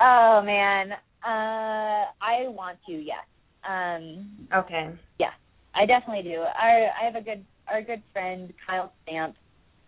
[0.00, 0.92] Oh man,
[1.24, 2.92] uh, I want to.
[2.92, 3.24] Yes.
[3.68, 4.90] Um, okay.
[5.18, 5.30] Yeah,
[5.74, 6.40] I definitely do.
[6.40, 9.36] I I have a good our good friend Kyle Stamp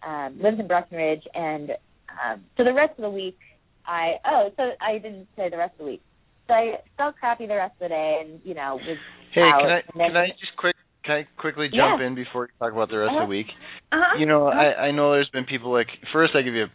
[0.06, 1.70] um, lives in Breckenridge, and
[2.10, 3.38] um, so the rest of the week
[3.86, 6.02] I oh so I didn't say the rest of the week.
[6.48, 8.98] so I felt crappy the rest of the day, and you know was
[9.32, 9.60] Hey, out.
[9.62, 10.74] can I can I just quick
[11.04, 12.06] can I quickly jump Yeah.
[12.06, 13.24] in before you talk about the rest of Uh-huh.
[13.24, 13.46] the week?
[13.92, 14.18] Uh-huh.
[14.18, 16.66] You know, I I know there's been people like first I give you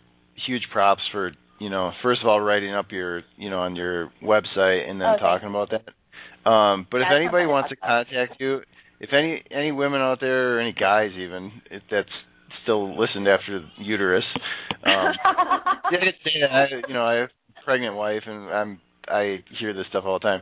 [0.45, 4.11] huge props for you know first of all writing up your you know on your
[4.23, 5.19] website and then Okay.
[5.21, 6.49] talking about that.
[6.49, 8.61] Um, but if anybody wants to contact you,
[8.99, 12.09] if any any women out there or any guys even if that's
[12.63, 14.23] still listened after uterus,
[14.85, 15.11] um,
[15.91, 20.03] yeah, I, you know I have a pregnant wife and I'm I hear this stuff
[20.05, 20.41] all the time.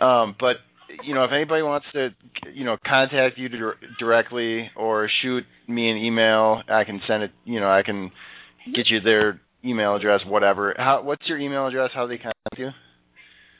[0.00, 0.56] Um, but
[1.04, 2.10] you know if anybody wants to
[2.52, 7.30] you know contact you dir- directly or shoot me an email, I can send it.
[7.44, 8.10] You know I can
[8.74, 10.74] get you their email address, whatever.
[10.76, 11.90] How what's your email address?
[11.94, 12.70] How do they contact you?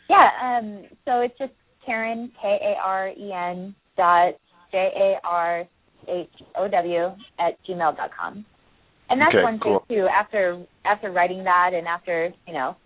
[0.08, 1.52] Yeah, um, so it's just
[1.86, 4.34] Karen K A R E N dot
[4.70, 5.64] J A R
[6.08, 7.06] H O W
[7.38, 8.44] at gmail dot com.
[9.10, 9.84] And that's Okay, one cool.
[9.88, 10.06] thing too.
[10.06, 12.76] After after writing that, and after you know,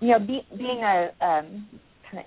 [0.00, 1.66] you know, be, being a um,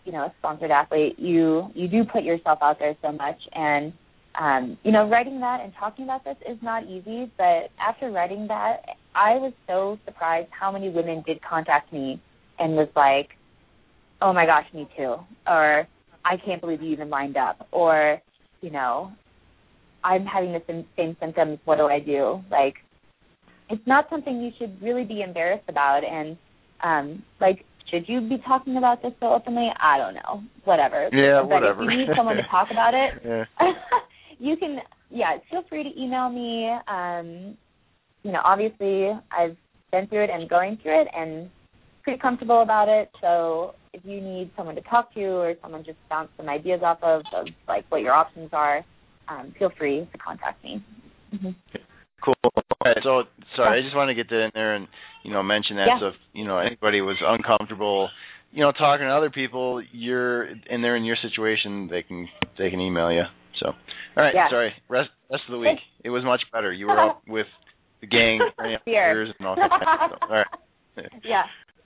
[0.05, 3.93] you know a sponsored athlete, you you do put yourself out there so much, and
[4.39, 7.31] um, you know, writing that and talking about this is not easy.
[7.37, 8.83] But after writing that,
[9.15, 12.21] I was so surprised how many women did contact me
[12.57, 13.29] and was like,
[14.21, 15.15] oh my gosh, me too,
[15.47, 15.87] or
[16.25, 18.21] I can't believe you even lined up, or
[18.61, 19.11] you know,
[20.03, 21.59] I'm having the same, same symptoms.
[21.65, 22.43] What do I do?
[22.51, 22.75] Like,
[23.69, 26.37] it's not something you should really be embarrassed about, and
[26.83, 29.69] um, like, should you be talking about this so openly?
[29.79, 31.09] I don't know, whatever.
[31.11, 31.83] Yeah, but whatever.
[31.83, 33.45] if you need someone to talk about it, Yeah.
[34.39, 34.79] you can
[35.09, 37.57] yeah feel free to email me um
[38.23, 39.55] you know obviously i've
[39.91, 41.49] been through it and going through it and
[42.03, 45.97] pretty comfortable about it so if you need someone to talk to or someone just
[46.09, 48.85] bounce some ideas off of of like what your options are
[49.27, 50.83] um feel free to contact me
[51.33, 51.49] mm-hmm.
[52.23, 52.35] Cool.
[52.43, 53.23] Okay, so
[53.55, 54.87] sorry, I just want to get that in there and
[55.24, 55.99] you know mention that Yeah.
[55.99, 58.09] so if you know anybody was uncomfortable,
[58.51, 62.70] you know, talking to other people, you're and they're in your situation, they can they
[62.70, 63.24] can email you.
[63.59, 63.76] So, all
[64.24, 64.49] right, Yeah.
[64.49, 64.74] sorry.
[64.88, 66.72] Rest rest of the week, it was much better.
[66.74, 67.47] You were up with
[68.01, 69.13] the gang, turning up Beer.
[69.13, 69.70] beers and all that.
[69.70, 70.20] Kind of stuff.
[70.30, 70.47] All right.
[71.24, 71.43] yeah.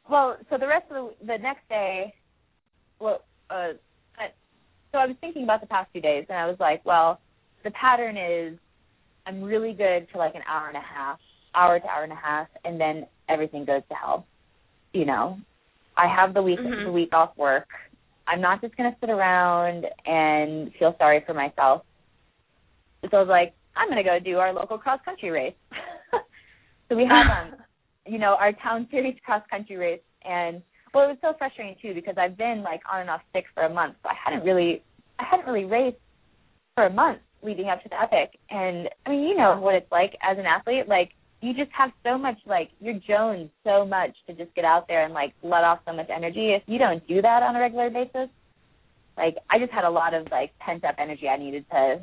[0.10, 2.14] Well, so the rest of the the next day,
[3.00, 3.74] well, uh,
[4.18, 4.34] I-
[4.92, 7.20] so I was thinking about the past few days, and I was like, well,
[7.64, 8.60] the pattern is
[9.26, 11.20] I'm really good for like an hour and a half,
[11.56, 14.26] hour to hour and a half, and then everything goes to hell.
[14.94, 15.38] You know,
[15.98, 16.86] I have the week Mhm.
[16.86, 17.68] the week off work.
[18.28, 21.84] I'm not just gonna sit around and feel sorry for myself.
[23.10, 25.56] So I was like, I'm gonna go do our local cross country race.
[26.90, 27.56] so we have um
[28.06, 30.62] you know, our town series cross country race and
[30.94, 33.64] well it was so frustrating too because I've been like on and off sick for
[33.64, 33.96] a month.
[34.04, 34.84] So I hadn't really
[35.20, 35.98] I hadn't really raced
[36.76, 38.40] for a month leading up to the epic.
[38.50, 41.12] And I mean, you know what it's like as an athlete, like
[41.44, 45.04] you just have so much like you're jones so much to just get out there
[45.04, 46.52] and like let off so much energy.
[46.54, 48.30] If you don't do that on a regular basis,
[49.18, 52.00] like I just had a lot of like pent up energy I needed to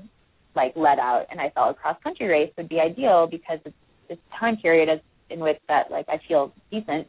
[0.54, 3.74] like let out and I felt a cross country race would be ideal because it's
[4.10, 4.98] this time period as
[5.30, 7.06] in which that like I feel decent.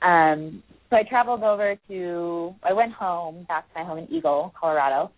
[0.00, 4.54] Um so I traveled over to I went home back to my home in Eagle,
[4.58, 5.10] Colorado.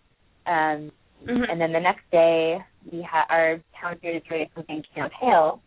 [0.45, 0.91] Um
[1.25, 1.49] Mhm.
[1.49, 5.61] and then the next day we had our town race was in Camp Hale,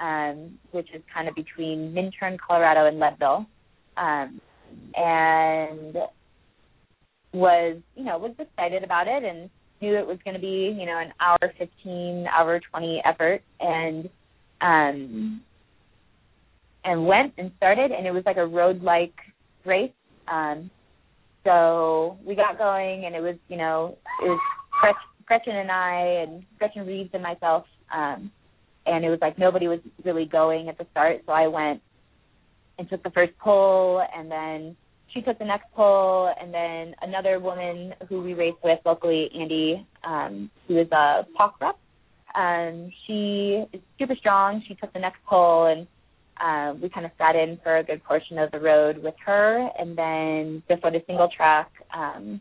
[0.00, 3.46] um, which is kind of between Minturn, Colorado and Leadville.
[3.96, 4.40] Um
[4.96, 5.96] and
[7.32, 9.48] was, you know, was excited about it and
[9.80, 14.08] knew it was gonna be, you know, an hour fifteen, hour twenty effort and
[14.60, 15.42] um
[16.84, 19.14] and went and started and it was like a road like
[19.64, 19.92] race.
[20.26, 20.70] Um
[21.44, 24.40] so we got going and it was, you know, it was
[25.26, 27.64] Gretchen and I and Gretchen Reeves and myself,
[27.94, 28.30] um,
[28.86, 31.80] and it was like nobody was really going at the start, so I went
[32.78, 34.76] and took the first pull, and then
[35.12, 39.86] she took the next pull, and then another woman who we raced with locally, Andy,
[40.02, 41.78] um, who is a POC rep,
[42.34, 44.62] um, she is super strong.
[44.66, 45.86] She took the next pull, and
[46.40, 49.68] uh, we kind of sat in for a good portion of the road with her,
[49.78, 51.70] and then just went a single track.
[51.96, 52.40] Um,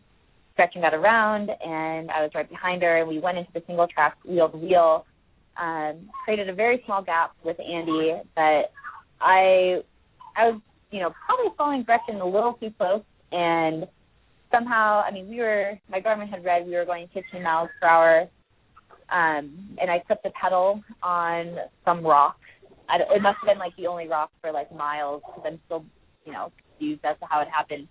[0.56, 3.88] Gretchen got around and I was right behind her and we went into the single
[3.88, 5.06] track wheel to wheel.
[5.62, 8.72] Um, created a very small gap with Andy, but
[9.22, 9.82] I
[10.36, 13.86] I was, you know, probably following Gretchen a little too close and
[14.52, 17.88] somehow I mean we were my Garmin had read we were going fifteen miles per
[17.88, 18.22] hour
[19.12, 22.38] um and I clipped the pedal on some rock.
[22.90, 25.86] I, it must have been like the only rock for like miles because I'm still,
[26.26, 27.88] you know, confused as to how it happened.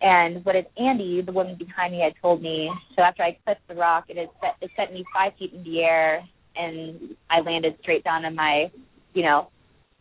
[0.00, 2.70] And what is Andy, the woman behind me, had told me.
[2.96, 5.62] So after I clipped the rock, it had set, it sent me five feet in
[5.64, 6.24] the air,
[6.56, 8.70] and I landed straight down on my,
[9.14, 9.48] you know,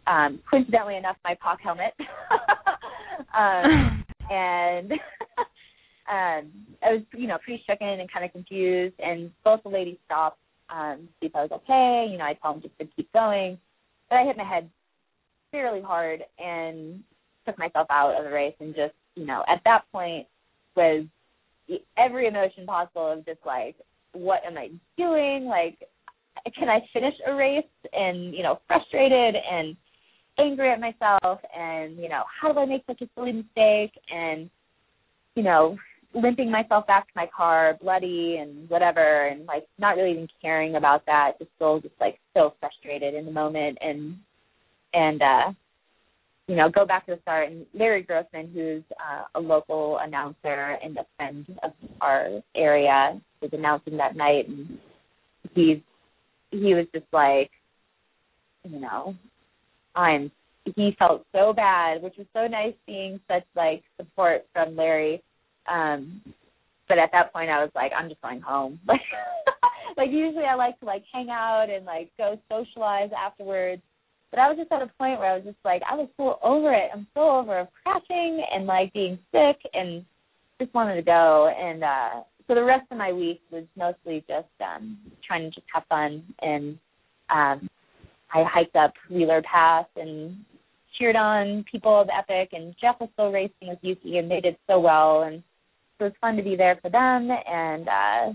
[0.08, 1.94] um, coincidentally enough, my POC helmet.
[3.38, 4.92] um, and
[6.12, 9.98] um I was you know pretty shaken and kind of confused and both the ladies
[10.06, 10.40] stopped
[10.70, 12.08] um to see if I was okay.
[12.12, 13.58] You know I told them just to keep going.
[14.10, 14.70] But I hit my head
[15.52, 17.04] fairly hard and
[17.46, 20.28] took myself out of the race and just you know at that point
[20.76, 21.06] was
[21.98, 23.76] every emotion possible of just like
[24.14, 25.46] what am I doing?
[25.46, 25.80] Like
[26.58, 27.64] can I finish a race
[27.94, 29.76] and you know frustrated and
[30.40, 34.50] angry at myself and you know how do I make such a silly mistake and
[35.36, 35.78] you know
[36.14, 40.76] limping myself back to my car bloody and whatever and like not really even caring
[40.76, 44.18] about that just still just like so frustrated in the moment and
[44.94, 45.52] and uh
[46.48, 47.50] you know go back to the start.
[47.50, 51.72] And Larry Grossman who's uh, a local announcer and a friend of
[52.02, 54.78] our area was announcing that night and
[55.56, 55.78] he's
[56.52, 57.50] he was just like
[58.64, 59.16] you know
[59.96, 60.32] I'm
[60.76, 65.24] he felt so bad which was so nice seeing such like support from Larry
[65.72, 66.22] um
[66.92, 68.78] but at that point I was like, I'm just going home.
[68.88, 69.00] Like
[69.98, 73.82] like usually I like to like hang out and like go socialize afterwards.
[74.30, 76.38] But I was just at a point where I was just like, I was so
[76.44, 76.90] over it.
[76.94, 80.06] I'm so over crashing and like being sick and
[80.62, 81.50] just wanted to go.
[81.58, 85.68] And uh so the rest of my week was mostly just um trying to just
[85.74, 86.78] have fun and
[87.30, 87.70] um
[88.34, 90.38] I hiked up Wheeler Pass and
[90.98, 94.58] cheered on people of Epic and Jeff was still racing with Yuki and they did
[94.68, 95.44] so well and
[95.98, 98.34] so it was fun to be there for them and uh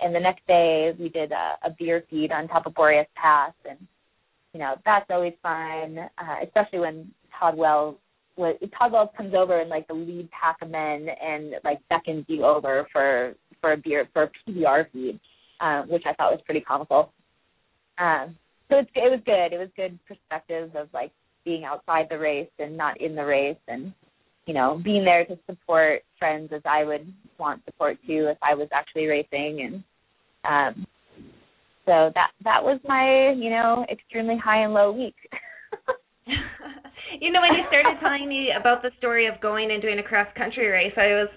[0.00, 3.52] and the next day we did a, a beer feed on top of Boreas Pass
[3.68, 3.78] and
[4.52, 7.96] you know that's always fun uh especially when Todd Wells
[8.38, 12.86] Wells comes over and like the lead pack of men and like beckons you over
[12.92, 15.20] for for a beer for a PBR feed,
[15.60, 17.12] uh, which I thought was pretty comical.
[17.98, 18.36] Um,
[18.68, 19.52] so it's it was good.
[19.52, 21.10] It was good perspective of like
[21.44, 23.92] being outside the race and not in the race, and
[24.46, 28.54] you know being there to support friends as I would want support too if I
[28.54, 29.82] was actually racing,
[30.44, 30.86] and um,
[31.86, 35.16] so that that was my you know extremely high and low week.
[37.20, 40.06] you know, when you started telling me about the story of going and doing a
[40.06, 41.30] cross country race, I was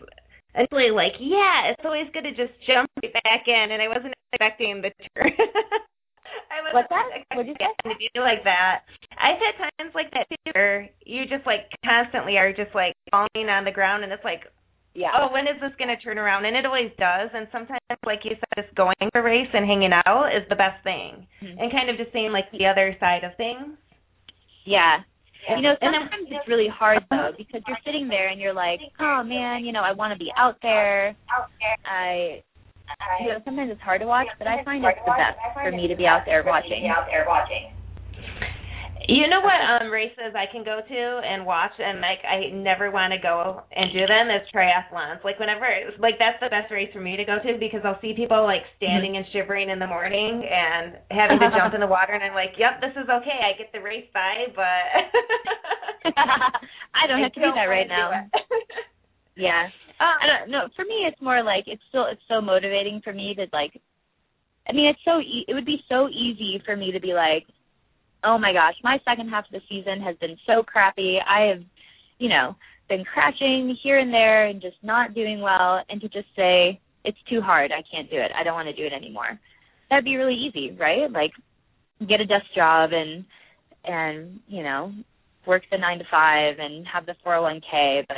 [0.56, 4.82] initially like, yeah, it's always good to just jump back in, and I wasn't expecting
[4.82, 5.32] the turn.
[6.52, 7.08] I was What's that?
[7.36, 7.72] What'd you say?
[7.88, 8.84] To be like that.
[9.16, 13.48] I've had times like that too, where you just like constantly are just like falling
[13.48, 14.48] on the ground, and it's like,
[14.94, 15.16] yeah.
[15.16, 16.44] oh, when is this going to turn around?
[16.44, 17.32] And it always does.
[17.34, 20.60] And sometimes, like you said, just going for a race and hanging out is the
[20.60, 21.60] best thing, mm-hmm.
[21.60, 23.76] and kind of just seeing like the other side of things.
[24.66, 24.98] Yeah.
[25.50, 29.24] You know, sometimes it's really hard though because you're sitting there and you're like, oh
[29.24, 31.16] man, you know, I want to be out there.
[31.86, 32.44] I,
[33.22, 35.88] you know, sometimes it's hard to watch, but I find it's the best for me
[35.88, 36.86] to be out there watching.
[36.88, 37.74] Out there watching.
[39.08, 42.92] You know what um races I can go to and watch and like I never
[42.92, 45.24] want to go and do them is triathlons.
[45.24, 45.66] Like whenever
[45.98, 48.62] like that's the best race for me to go to because I'll see people like
[48.78, 52.36] standing and shivering in the morning and having to jump in the water and I'm
[52.36, 53.40] like, "Yep, this is okay.
[53.42, 56.14] I get the race by, but
[56.94, 58.28] I don't have to do that right now."
[59.36, 59.70] yeah.
[59.98, 60.70] Um, I don't know.
[60.76, 63.80] For me it's more like it's still it's so motivating for me to like
[64.68, 67.48] I mean, it's so e- it would be so easy for me to be like
[68.24, 71.18] oh my gosh, my second half of the season has been so crappy.
[71.28, 71.64] I have,
[72.20, 72.56] you know,
[72.90, 77.18] been crashing here and there and just not doing well and to just say, it's
[77.30, 78.32] too hard, I can't do it.
[78.38, 79.40] I don't want to do it anymore.
[79.90, 81.12] That'd be really easy, right?
[81.12, 81.32] Like
[82.08, 83.26] get a desk job and
[83.84, 84.94] and, you know,
[85.48, 88.16] work the 9 to 5 and have the 401k, but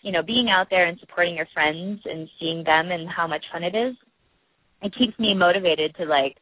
[0.00, 3.44] you know, being out there and supporting your friends and seeing them and how much
[3.52, 3.94] fun it is,
[4.82, 6.36] it keeps me motivated to like,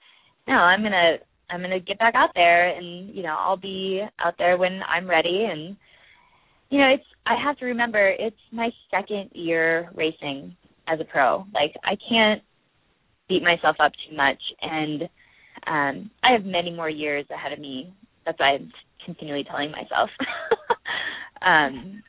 [0.48, 1.16] no, I'm going to
[1.52, 5.08] I'm gonna get back out there and you know I'll be out there when I'm
[5.08, 5.46] ready.
[5.50, 5.76] And
[6.70, 10.56] you know it's I have to remember it's my second year racing
[10.88, 11.44] as a pro.
[11.54, 12.42] Like I can't
[13.28, 14.40] beat myself up too much.
[14.62, 15.02] And
[15.66, 17.92] um I have many more years ahead of me.
[18.24, 18.72] That's why I'm
[19.04, 20.10] continually telling myself.
[21.44, 22.04] Um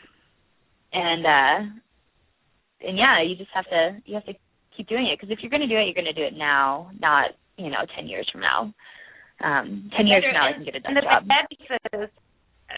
[0.93, 1.71] and uh
[2.87, 4.33] and yeah you just have to you have to
[4.77, 5.19] keep doing it.
[5.19, 7.71] Because if you're going to do it you're going to do it now not you
[7.71, 8.71] know 10 years from now
[9.43, 11.27] um, ten years from now I can get a done and the job.
[11.27, 12.09] Bad races,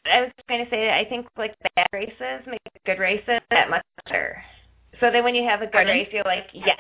[0.05, 3.69] I was going to say that I think like bad races make good races that
[3.69, 4.41] much better.
[4.99, 5.97] So then when you have a good Pardon?
[5.97, 6.79] race, you're like, yes,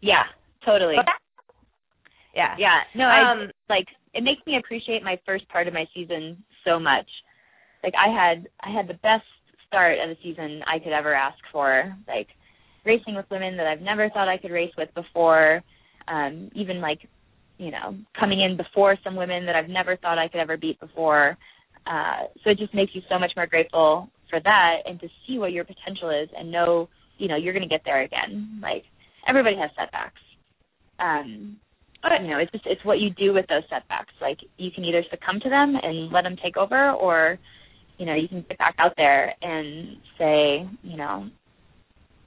[0.00, 0.24] yeah,
[0.64, 0.96] totally.
[2.34, 2.80] Yeah, yeah.
[2.94, 6.78] No, um, I like it makes me appreciate my first part of my season so
[6.78, 7.08] much.
[7.82, 9.24] Like I had I had the best
[9.66, 11.94] start of the season I could ever ask for.
[12.06, 12.28] Like
[12.84, 15.62] racing with women that I've never thought I could race with before.
[16.06, 17.00] Um, even like
[17.58, 20.80] you know, coming in before some women that I've never thought I could ever beat
[20.80, 21.36] before.
[21.86, 25.38] Uh, so it just makes you so much more grateful for that and to see
[25.38, 26.88] what your potential is and know,
[27.18, 28.60] you know, you're going to get there again.
[28.62, 28.84] Like
[29.28, 30.20] everybody has setbacks.
[30.98, 31.56] Um
[32.02, 34.12] but you know, it's just it's what you do with those setbacks.
[34.20, 37.38] Like you can either succumb to them and let them take over or
[37.98, 41.28] you know, you can get back out there and say, you know,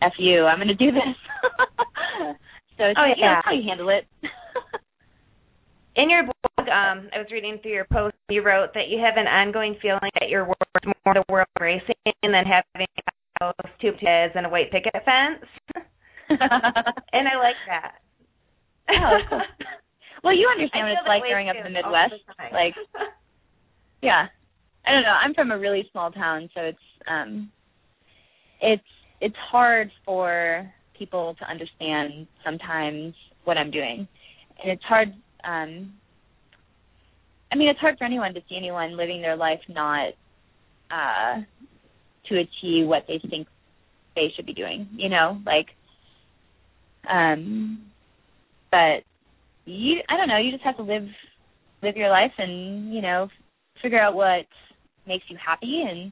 [0.02, 1.16] F you, I'm gonna do this.
[2.78, 3.14] so it's oh, yeah.
[3.18, 3.42] yeah.
[3.46, 4.06] how you handle it.
[5.96, 8.16] In your blog, um, I was reading through your post.
[8.30, 11.48] You wrote that you have an ongoing feeling that your work is more the world
[11.60, 15.44] racing than having a house, two kids, and a white picket fence.
[16.30, 17.96] and I like that.
[18.90, 19.42] Oh, cool.
[20.24, 22.14] Well, you understand what it's like growing up in the Midwest.
[22.28, 22.56] the.
[22.56, 22.76] Like,
[24.02, 24.28] yeah,
[24.86, 25.18] I don't know.
[25.22, 26.78] I'm from a really small town, so it's
[27.08, 27.52] um,
[28.62, 28.84] it's
[29.20, 33.16] it's hard for people to understand sometimes
[33.46, 34.08] what I'm doing,
[34.62, 35.14] and it's hard.
[35.44, 35.94] Um,
[37.52, 40.14] I mean, it's hard for anyone to see anyone living their life not
[40.90, 41.42] uh,
[42.30, 43.48] to achieve what they think
[44.16, 44.88] they should be doing.
[44.94, 45.68] You know, like,
[47.10, 47.82] um,
[48.72, 49.04] but
[49.66, 50.38] you, I don't know.
[50.38, 51.08] You just have to live
[51.82, 53.28] live your life and you know
[53.82, 54.46] figure out what
[55.08, 56.12] makes you happy and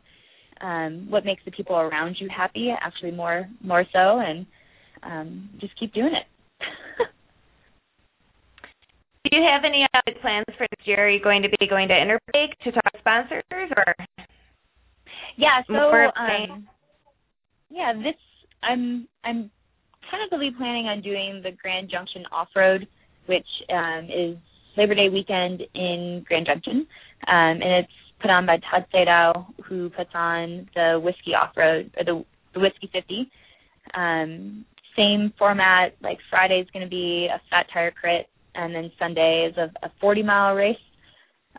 [0.61, 4.45] um what makes the people around you happy actually more more so and
[5.03, 6.25] um just keep doing it
[9.25, 11.05] Do you have any other plans for next year?
[11.05, 13.95] Are you going to be going to Interbike to talk to sponsors, or?
[15.39, 15.73] Yeah so
[16.19, 16.67] um
[17.69, 18.15] yeah this
[18.63, 19.49] i'm i'm
[20.11, 22.87] tentatively planning on doing the grand junction off road
[23.27, 24.35] which um is
[24.77, 26.85] labor day weekend in grand junction.
[27.27, 27.91] Um and it's
[28.21, 32.59] put on by todd sadow who puts on the whiskey off road or the the
[32.59, 33.31] whiskey fifty.
[33.93, 34.65] Um
[34.97, 39.57] same format like friday's going to be a fat tire crit and then sunday is
[39.57, 40.77] a, a forty mile race.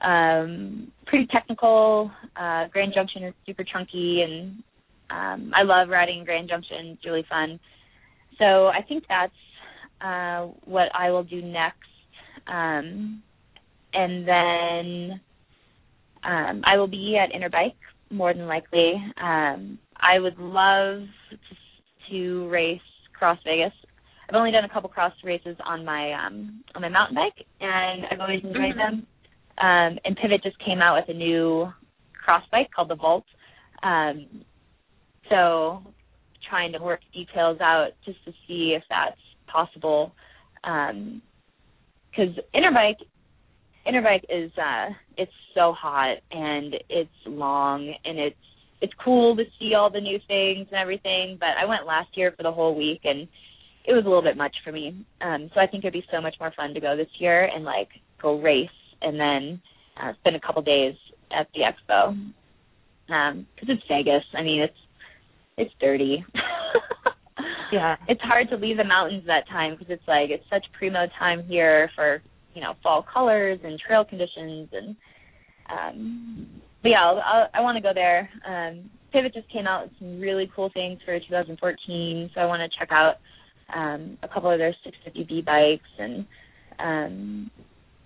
[0.00, 2.10] Um pretty technical.
[2.36, 4.62] Uh grand junction is super chunky and
[5.10, 6.86] um i love riding grand junction.
[6.96, 7.58] It's really fun.
[8.38, 9.32] So i think that's
[10.00, 11.78] uh what i will do next.
[12.46, 13.22] Um
[13.92, 15.20] and then
[16.24, 17.74] um i will be at interbike
[18.10, 18.94] more than likely.
[19.22, 22.80] Um i would love to, to race
[23.12, 23.72] cross vegas
[24.30, 28.06] i've only done a couple cross races on my um on my mountain bike and
[28.10, 29.06] i've always enjoyed them
[29.60, 31.70] um, and Pivot just came out with a new
[32.24, 33.24] cross bike called the Volt.
[33.82, 34.42] Um,
[35.28, 35.82] so
[36.48, 40.12] trying to work details out just to see if that's possible.
[40.64, 41.22] Um
[42.14, 43.00] 'cause Interbike,
[43.86, 48.36] Interbike is uh, it's so hot and it's long and it's
[48.80, 51.36] it's cool to see all the new things and everything.
[51.38, 53.28] But I went last year for the whole week and
[53.86, 55.04] it was a little bit much for me.
[55.20, 57.64] Um, so I think it'd be so much more fun to go this year and
[57.64, 57.88] like
[58.20, 58.68] go race
[59.02, 59.60] and then
[60.00, 60.94] uh, spend a couple days
[61.30, 62.16] at the expo
[63.06, 64.24] because it's Vegas.
[64.34, 64.74] I mean, it's
[65.56, 66.24] it's dirty.
[67.72, 67.96] Yeah.
[68.08, 71.44] it's hard to leave the mountains that time because it's like it's such primo time
[71.46, 72.20] here for
[72.52, 74.96] you know fall colors and trail conditions and
[75.70, 76.48] um
[76.82, 78.28] but yeah I'll, I'll, I want to go there.
[78.44, 82.60] Um, Pivot just came out with some really cool things for 2014, so I want
[82.60, 83.14] to check out
[83.74, 86.26] um, a couple of their 650B bikes and
[86.78, 87.50] um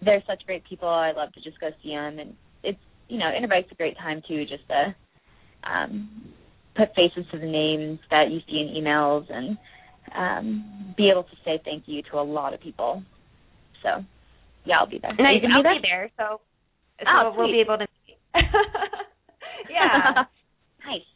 [0.04, 0.88] they're such great people.
[0.88, 4.20] I love to just go see them, and it's you know Interbike's a great time
[4.28, 4.94] too, just to
[5.70, 6.10] um,
[6.76, 9.56] put faces to the names that you see in emails, and
[10.14, 13.02] um, be able to say thank you to a lot of people.
[13.82, 14.04] So
[14.66, 15.12] yeah, I'll be there.
[15.12, 15.42] Are you Nice.
[15.42, 15.74] gonna I'll be there?
[15.80, 16.40] be there, so,
[17.00, 17.86] so Oh, we'll be able to.
[19.70, 20.24] yeah.
[20.84, 21.08] nice.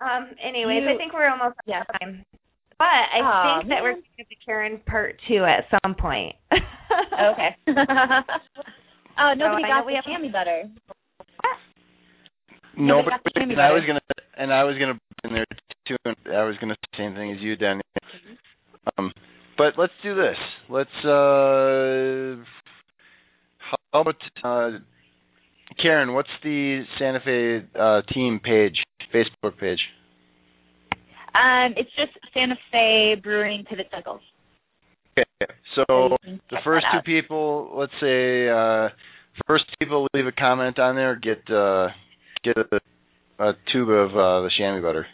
[0.00, 0.30] Um.
[0.42, 1.80] Anyways, You- I think we're almost out Yeah.
[1.82, 2.24] of time.
[2.80, 4.00] But I Aw, think that we're man.
[4.00, 6.32] going to get to Karen part two at some point.
[6.50, 7.52] okay.
[9.20, 10.64] oh, nobody I got know we have- chamois butter.
[12.78, 14.00] No, but, that's but Jamie and I was gonna
[14.38, 15.44] and I was gonna put in there
[15.86, 15.96] too.
[16.06, 17.82] And I was gonna say the same thing as you, Danny.
[18.96, 19.12] Um,
[19.58, 20.36] but let's do this.
[20.70, 20.88] Let's.
[21.04, 22.36] uh
[23.92, 24.78] How about uh
[25.82, 26.14] Karen?
[26.14, 28.76] What's the Santa Fe uh, team page,
[29.12, 29.80] Facebook page?
[31.34, 34.20] Um, it's just Santa Fe Brewing Pivot Cycles.
[35.18, 38.88] Okay, so you the first two people, let's say, uh
[39.46, 41.88] first people leave a comment on there, get uh
[42.44, 42.78] get a,
[43.42, 45.06] a tube of uh the chamois butter.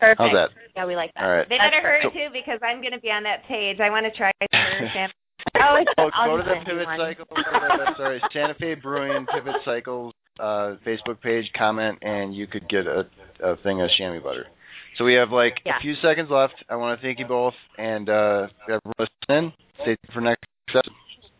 [0.00, 0.18] Perfect.
[0.20, 0.48] How's that?
[0.74, 1.22] Yeah, we like that.
[1.22, 1.48] All right.
[1.48, 2.18] they That's better hurry perfect.
[2.18, 3.78] too because I'm going to be on that page.
[3.78, 5.12] I want to try to understand.
[5.54, 6.98] Oh, it's, Oh, go to the Pivot one.
[6.98, 7.26] Cycle.
[7.30, 11.44] go to sorry, Santa Fe Brewing Pivot Cycles uh, Facebook page.
[11.56, 13.06] Comment, and you could get a,
[13.44, 14.46] a thing of chamois butter.
[14.98, 15.76] So we have like Yeah.
[15.78, 16.54] a few seconds left.
[16.68, 19.52] I want to thank you both, and uh, everyone listen.
[19.82, 20.92] Stay tuned for next episode.